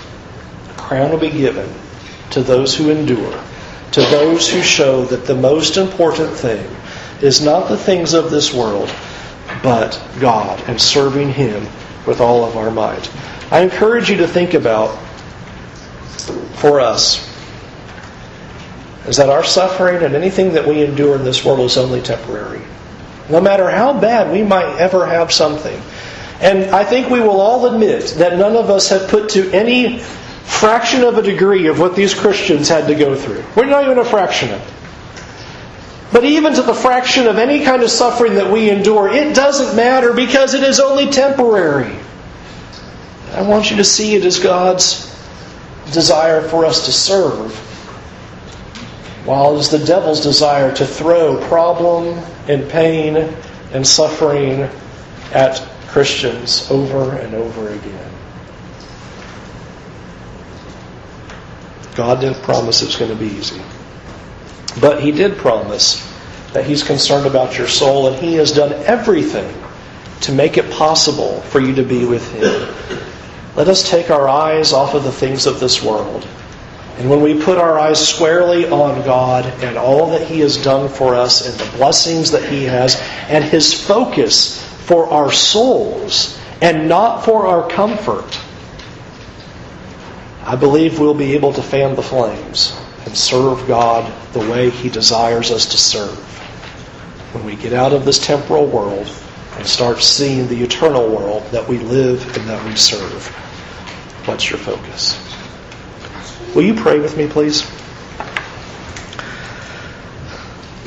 The 0.69 0.75
crown 0.75 1.11
will 1.11 1.19
be 1.19 1.31
given 1.31 1.69
to 2.31 2.43
those 2.43 2.77
who 2.77 2.91
endure, 2.91 3.43
to 3.93 4.01
those 4.03 4.49
who 4.49 4.63
show 4.63 5.05
that 5.07 5.27
the 5.27 5.35
most 5.35 5.77
important 5.77 6.33
thing 6.33 6.65
is 7.21 7.41
not 7.41 7.69
the 7.69 7.77
things 7.77 8.15
of 8.15 8.31
this 8.31 8.53
world, 8.53 8.93
but 9.63 10.01
God 10.21 10.63
and 10.69 10.81
serving 10.81 11.31
Him 11.31 11.67
with 12.07 12.21
all 12.21 12.45
of 12.45 12.57
our 12.57 12.71
might. 12.71 13.11
I 13.51 13.61
encourage 13.63 14.11
you 14.11 14.19
to 14.19 14.29
think 14.29 14.55
about, 14.55 14.97
for 16.57 16.81
us, 16.81 17.36
is 19.07 19.17
that 19.17 19.29
our 19.29 19.45
suffering 19.45 20.03
and 20.03 20.15
anything 20.15 20.53
that 20.55 20.67
we 20.67 20.83
endure 20.83 21.17
in 21.17 21.25
this 21.25 21.45
world 21.45 21.61
is 21.61 21.77
only 21.77 22.01
temporary. 22.01 22.63
No 23.29 23.41
matter 23.41 23.71
how 23.71 23.99
bad 23.99 24.33
we 24.33 24.43
might 24.43 24.79
ever 24.79 25.07
have 25.07 25.33
something. 25.33 25.81
And 26.41 26.75
I 26.75 26.85
think 26.85 27.09
we 27.09 27.21
will 27.21 27.41
all 27.41 27.67
admit 27.67 28.15
that 28.19 28.39
none 28.39 28.57
of 28.57 28.71
us 28.71 28.89
have 28.91 29.09
put 29.09 29.31
to 29.31 29.51
any 29.53 29.99
fraction 29.99 31.03
of 31.03 31.19
a 31.19 31.23
degree 31.23 31.67
of 31.67 31.79
what 31.79 31.97
these 31.97 32.15
Christians 32.15 32.69
had 32.69 32.87
to 32.87 32.95
go 32.95 33.17
through. 33.17 33.45
We're 33.57 33.67
not 33.67 33.85
even 33.85 33.99
a 33.99 34.05
fraction 34.05 34.53
of 34.53 34.61
it. 34.61 34.73
But 36.13 36.25
even 36.25 36.55
to 36.55 36.63
the 36.63 36.75
fraction 36.75 37.27
of 37.27 37.37
any 37.37 37.65
kind 37.65 37.83
of 37.83 37.91
suffering 37.91 38.35
that 38.35 38.51
we 38.51 38.71
endure, 38.71 39.09
it 39.09 39.35
doesn't 39.35 39.77
matter 39.77 40.13
because 40.13 40.55
it 40.55 40.63
is 40.63 40.79
only 40.79 41.11
temporary. 41.11 41.97
I 43.33 43.43
want 43.43 43.71
you 43.71 43.77
to 43.77 43.85
see 43.85 44.15
it 44.15 44.25
as 44.25 44.39
God's 44.39 45.13
desire 45.93 46.47
for 46.49 46.65
us 46.65 46.87
to 46.87 46.93
serve, 46.93 47.53
while 49.27 49.57
it 49.57 49.59
is 49.59 49.69
the 49.69 49.85
devil's 49.85 50.23
desire 50.23 50.75
to 50.75 50.87
throw 50.87 51.37
problem 51.49 52.19
and 52.49 52.69
pain 52.71 53.17
and 53.73 53.87
suffering 53.87 54.71
at 55.33 55.57
Christians 55.89 56.71
over 56.71 57.17
and 57.17 57.35
over 57.35 57.69
again. 57.69 58.13
God 61.97 62.21
didn't 62.21 62.43
promise 62.43 62.83
it 62.83 62.87
was 62.87 62.97
going 62.97 63.11
to 63.11 63.17
be 63.17 63.27
easy. 63.27 63.61
But 64.81 65.01
He 65.03 65.11
did 65.11 65.37
promise 65.39 66.07
that 66.53 66.65
He's 66.67 66.83
concerned 66.83 67.27
about 67.27 67.59
your 67.59 67.67
soul, 67.67 68.07
and 68.09 68.17
He 68.17 68.35
has 68.35 68.53
done 68.53 68.73
everything 68.85 69.53
to 70.21 70.33
make 70.33 70.59
it 70.59 70.71
possible 70.71 71.41
for 71.43 71.61
you 71.61 71.75
to 71.75 71.83
be 71.83 72.05
with 72.05 72.31
Him. 72.33 73.03
Let 73.57 73.69
us 73.69 73.89
take 73.89 74.11
our 74.11 74.29
eyes 74.29 74.73
off 74.73 74.95
of 74.95 75.05
the 75.05 75.13
things 75.13 75.47
of 75.47 75.59
this 75.59 75.83
world. 75.83 76.27
And 76.99 77.11
when 77.11 77.21
we 77.21 77.41
put 77.41 77.59
our 77.59 77.79
eyes 77.79 78.07
squarely 78.07 78.67
on 78.67 79.05
God 79.05 79.45
and 79.63 79.77
all 79.77 80.11
that 80.13 80.27
He 80.27 80.41
has 80.41 80.57
done 80.57 80.89
for 80.89 81.15
us 81.15 81.47
and 81.47 81.55
the 81.59 81.77
blessings 81.77 82.31
that 82.31 82.49
He 82.49 82.65
has, 82.65 82.97
and 83.29 83.45
His 83.45 83.75
focus 83.87 84.65
for 84.87 85.07
our 85.09 85.31
souls 85.31 86.39
and 86.63 86.89
not 86.89 87.25
for 87.25 87.47
our 87.47 87.69
comfort, 87.69 88.41
I 90.43 90.57
believe 90.57 90.99
we'll 90.99 91.13
be 91.13 91.35
able 91.35 91.53
to 91.53 91.63
fan 91.63 91.97
the 91.97 92.03
flames 92.03 92.75
and 93.05 93.17
serve 93.17 93.67
God 93.69 94.11
the 94.33 94.41
way 94.51 94.71
He 94.71 94.89
desires 94.89 95.51
us 95.51 95.67
to 95.67 95.77
serve. 95.77 96.19
When 97.35 97.45
we 97.45 97.57
get 97.57 97.75
out 97.75 97.93
of 97.93 98.07
this 98.07 98.25
temporal 98.25 98.67
world 98.67 99.07
and 99.57 99.67
start 99.67 100.01
seeing 100.01 100.49
the 100.49 100.63
eternal 100.63 101.09
world 101.09 101.43
that 101.51 101.69
we 101.69 101.79
live 101.79 102.25
and 102.39 102.49
that 102.49 102.65
we 102.65 102.75
serve. 102.75 103.27
What's 104.27 104.49
your 104.49 104.59
focus? 104.59 105.36
Will 106.57 106.63
you 106.63 106.73
pray 106.73 106.99
with 106.99 107.19
me, 107.19 107.27
please? 107.27 107.71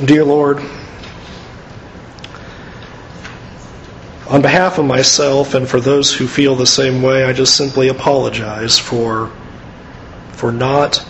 Dear 0.04 0.26
Lord, 0.26 0.58
on 4.28 4.42
behalf 4.42 4.80
of 4.80 4.86
myself 4.86 5.54
and 5.54 5.70
for 5.70 5.80
those 5.80 6.12
who 6.12 6.28
feel 6.28 6.56
the 6.56 6.66
same 6.66 7.04
way, 7.04 7.24
I 7.24 7.34
just 7.34 7.56
simply 7.56 7.90
apologize 7.90 8.80
for 8.80 9.32
for 10.32 10.52
not 10.52 11.06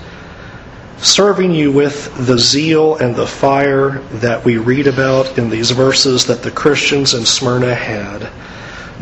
serving 0.98 1.54
you 1.54 1.72
with 1.72 2.28
the 2.28 2.38
zeal 2.38 2.98
and 2.98 3.16
the 3.16 3.28
fire 3.28 4.00
that 4.16 4.44
we 4.44 4.58
read 4.58 4.88
about 4.88 5.38
in 5.38 5.50
these 5.50 5.72
verses 5.72 6.26
that 6.26 6.44
the 6.44 6.52
Christians 6.52 7.14
in 7.14 7.26
Smyrna 7.26 7.74
had. 7.74 8.30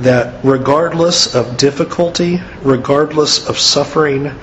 That 0.03 0.39
regardless 0.45 1.33
of 1.33 1.57
difficulty, 1.57 2.43
regardless 2.61 3.49
of 3.49 3.57
suffering, 3.57 4.35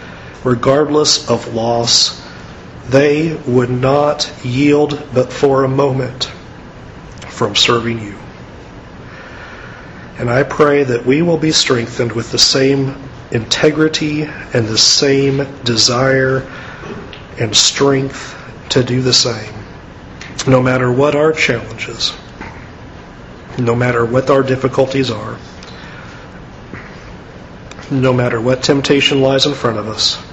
regardless 0.45 1.29
of 1.29 1.55
loss, 1.55 2.23
they 2.89 3.35
would 3.47 3.71
not 3.71 4.31
yield 4.45 5.03
but 5.15 5.33
for 5.33 5.65
a 5.65 5.69
moment 5.69 6.25
from 7.29 7.57
serving 7.57 8.01
you. 8.01 8.17
And 10.19 10.31
I 10.31 10.45
pray 10.45 10.85
that 10.85 11.05
we 11.05 11.23
will 11.23 11.39
be 11.39 11.51
strengthened 11.51 12.13
with 12.13 12.31
the 12.31 12.39
same 12.39 12.95
integrity 13.33 14.23
and 14.23 14.67
the 14.67 14.79
same 14.79 15.45
desire 15.65 16.49
and 17.41 17.57
strength 17.57 18.41
to 18.69 18.85
do 18.85 19.03
the 19.03 19.13
same. 19.13 19.53
No 20.47 20.63
matter 20.63 20.93
what 20.93 21.17
our 21.17 21.33
challenges, 21.33 22.13
no 23.59 23.75
matter 23.75 24.05
what 24.05 24.31
our 24.31 24.43
difficulties 24.43 25.11
are, 25.11 25.39
no 27.91 28.13
matter 28.13 28.41
what 28.41 28.63
temptation 28.63 29.21
lies 29.21 29.47
in 29.47 29.55
front 29.55 29.79
of 29.79 29.89
us, 29.89 30.24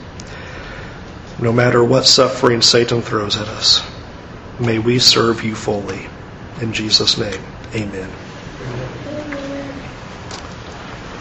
no 1.42 1.52
matter 1.52 1.84
what 1.84 2.06
suffering 2.06 2.62
Satan 2.62 3.02
throws 3.02 3.36
at 3.36 3.48
us, 3.48 3.84
may 4.60 4.80
we 4.80 5.00
serve 5.00 5.44
you 5.44 5.56
fully. 5.56 6.08
In 6.62 6.72
Jesus' 6.72 7.18
name, 7.18 7.42
amen. 7.74 8.10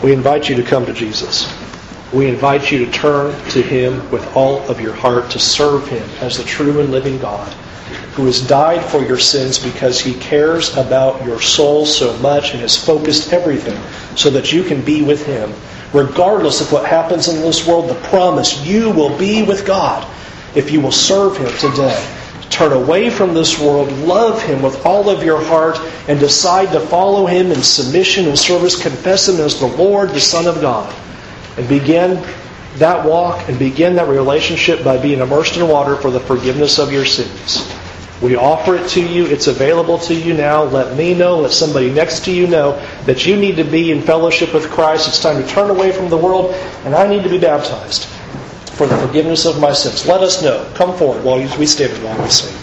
We 0.02 0.12
invite 0.12 0.48
you 0.48 0.56
to 0.56 0.62
come 0.62 0.86
to 0.86 0.92
Jesus. 0.92 1.50
We 2.12 2.26
invite 2.28 2.70
you 2.70 2.84
to 2.84 2.92
turn 2.92 3.32
to 3.50 3.62
Him 3.62 4.10
with 4.10 4.36
all 4.36 4.60
of 4.70 4.80
your 4.80 4.94
heart 4.94 5.30
to 5.30 5.38
serve 5.38 5.88
Him 5.88 6.08
as 6.20 6.36
the 6.36 6.44
true 6.44 6.80
and 6.80 6.90
living 6.90 7.18
God 7.18 7.52
who 8.14 8.26
has 8.26 8.46
died 8.46 8.84
for 8.84 9.02
your 9.02 9.18
sins 9.18 9.58
because 9.58 10.00
He 10.00 10.14
cares 10.14 10.76
about 10.76 11.24
your 11.24 11.40
soul 11.40 11.86
so 11.86 12.16
much 12.18 12.52
and 12.52 12.60
has 12.60 12.76
focused 12.76 13.32
everything 13.32 13.78
so 14.16 14.30
that 14.30 14.52
you 14.52 14.62
can 14.62 14.82
be 14.82 15.02
with 15.02 15.24
Him. 15.24 15.52
Regardless 15.92 16.60
of 16.60 16.72
what 16.72 16.86
happens 16.86 17.28
in 17.28 17.40
this 17.40 17.66
world, 17.66 17.90
the 17.90 18.00
promise 18.08 18.64
you 18.64 18.90
will 18.90 19.16
be 19.18 19.42
with 19.42 19.66
God 19.66 20.06
if 20.54 20.70
you 20.70 20.80
will 20.80 20.92
serve 20.92 21.36
Him 21.36 21.56
today. 21.58 22.16
Turn 22.50 22.72
away 22.72 23.10
from 23.10 23.34
this 23.34 23.58
world, 23.60 23.90
love 23.98 24.42
Him 24.42 24.62
with 24.62 24.84
all 24.84 25.08
of 25.08 25.22
your 25.22 25.42
heart, 25.42 25.78
and 26.08 26.18
decide 26.18 26.72
to 26.72 26.80
follow 26.80 27.26
Him 27.26 27.52
in 27.52 27.62
submission 27.62 28.26
and 28.26 28.38
service. 28.38 28.80
Confess 28.80 29.28
Him 29.28 29.40
as 29.40 29.58
the 29.58 29.66
Lord, 29.66 30.10
the 30.10 30.20
Son 30.20 30.46
of 30.46 30.60
God 30.60 30.92
and 31.56 31.68
begin 31.68 32.22
that 32.76 33.04
walk 33.04 33.48
and 33.48 33.58
begin 33.58 33.96
that 33.96 34.08
relationship 34.08 34.84
by 34.84 34.96
being 34.96 35.20
immersed 35.20 35.56
in 35.56 35.68
water 35.68 35.96
for 35.96 36.10
the 36.10 36.20
forgiveness 36.20 36.78
of 36.78 36.92
your 36.92 37.04
sins. 37.04 37.68
We 38.22 38.36
offer 38.36 38.76
it 38.76 38.88
to 38.90 39.02
you. 39.02 39.26
It's 39.26 39.46
available 39.46 39.98
to 40.00 40.14
you 40.14 40.34
now. 40.34 40.64
Let 40.64 40.96
me 40.96 41.14
know. 41.14 41.38
Let 41.40 41.52
somebody 41.52 41.90
next 41.90 42.24
to 42.26 42.32
you 42.32 42.46
know 42.46 42.78
that 43.06 43.24
you 43.24 43.34
need 43.36 43.56
to 43.56 43.64
be 43.64 43.90
in 43.90 44.02
fellowship 44.02 44.52
with 44.52 44.70
Christ. 44.70 45.08
It's 45.08 45.22
time 45.22 45.42
to 45.42 45.48
turn 45.48 45.70
away 45.70 45.90
from 45.90 46.10
the 46.10 46.18
world, 46.18 46.54
and 46.84 46.94
I 46.94 47.08
need 47.08 47.22
to 47.22 47.30
be 47.30 47.38
baptized 47.38 48.04
for 48.76 48.86
the 48.86 48.96
forgiveness 48.98 49.46
of 49.46 49.58
my 49.58 49.72
sins. 49.72 50.06
Let 50.06 50.20
us 50.20 50.42
know. 50.42 50.70
Come 50.74 50.96
forward 50.96 51.24
while 51.24 51.38
we 51.58 51.66
stand 51.66 51.92
and 51.94 52.04
while 52.04 52.22
we 52.22 52.28
sing. 52.28 52.54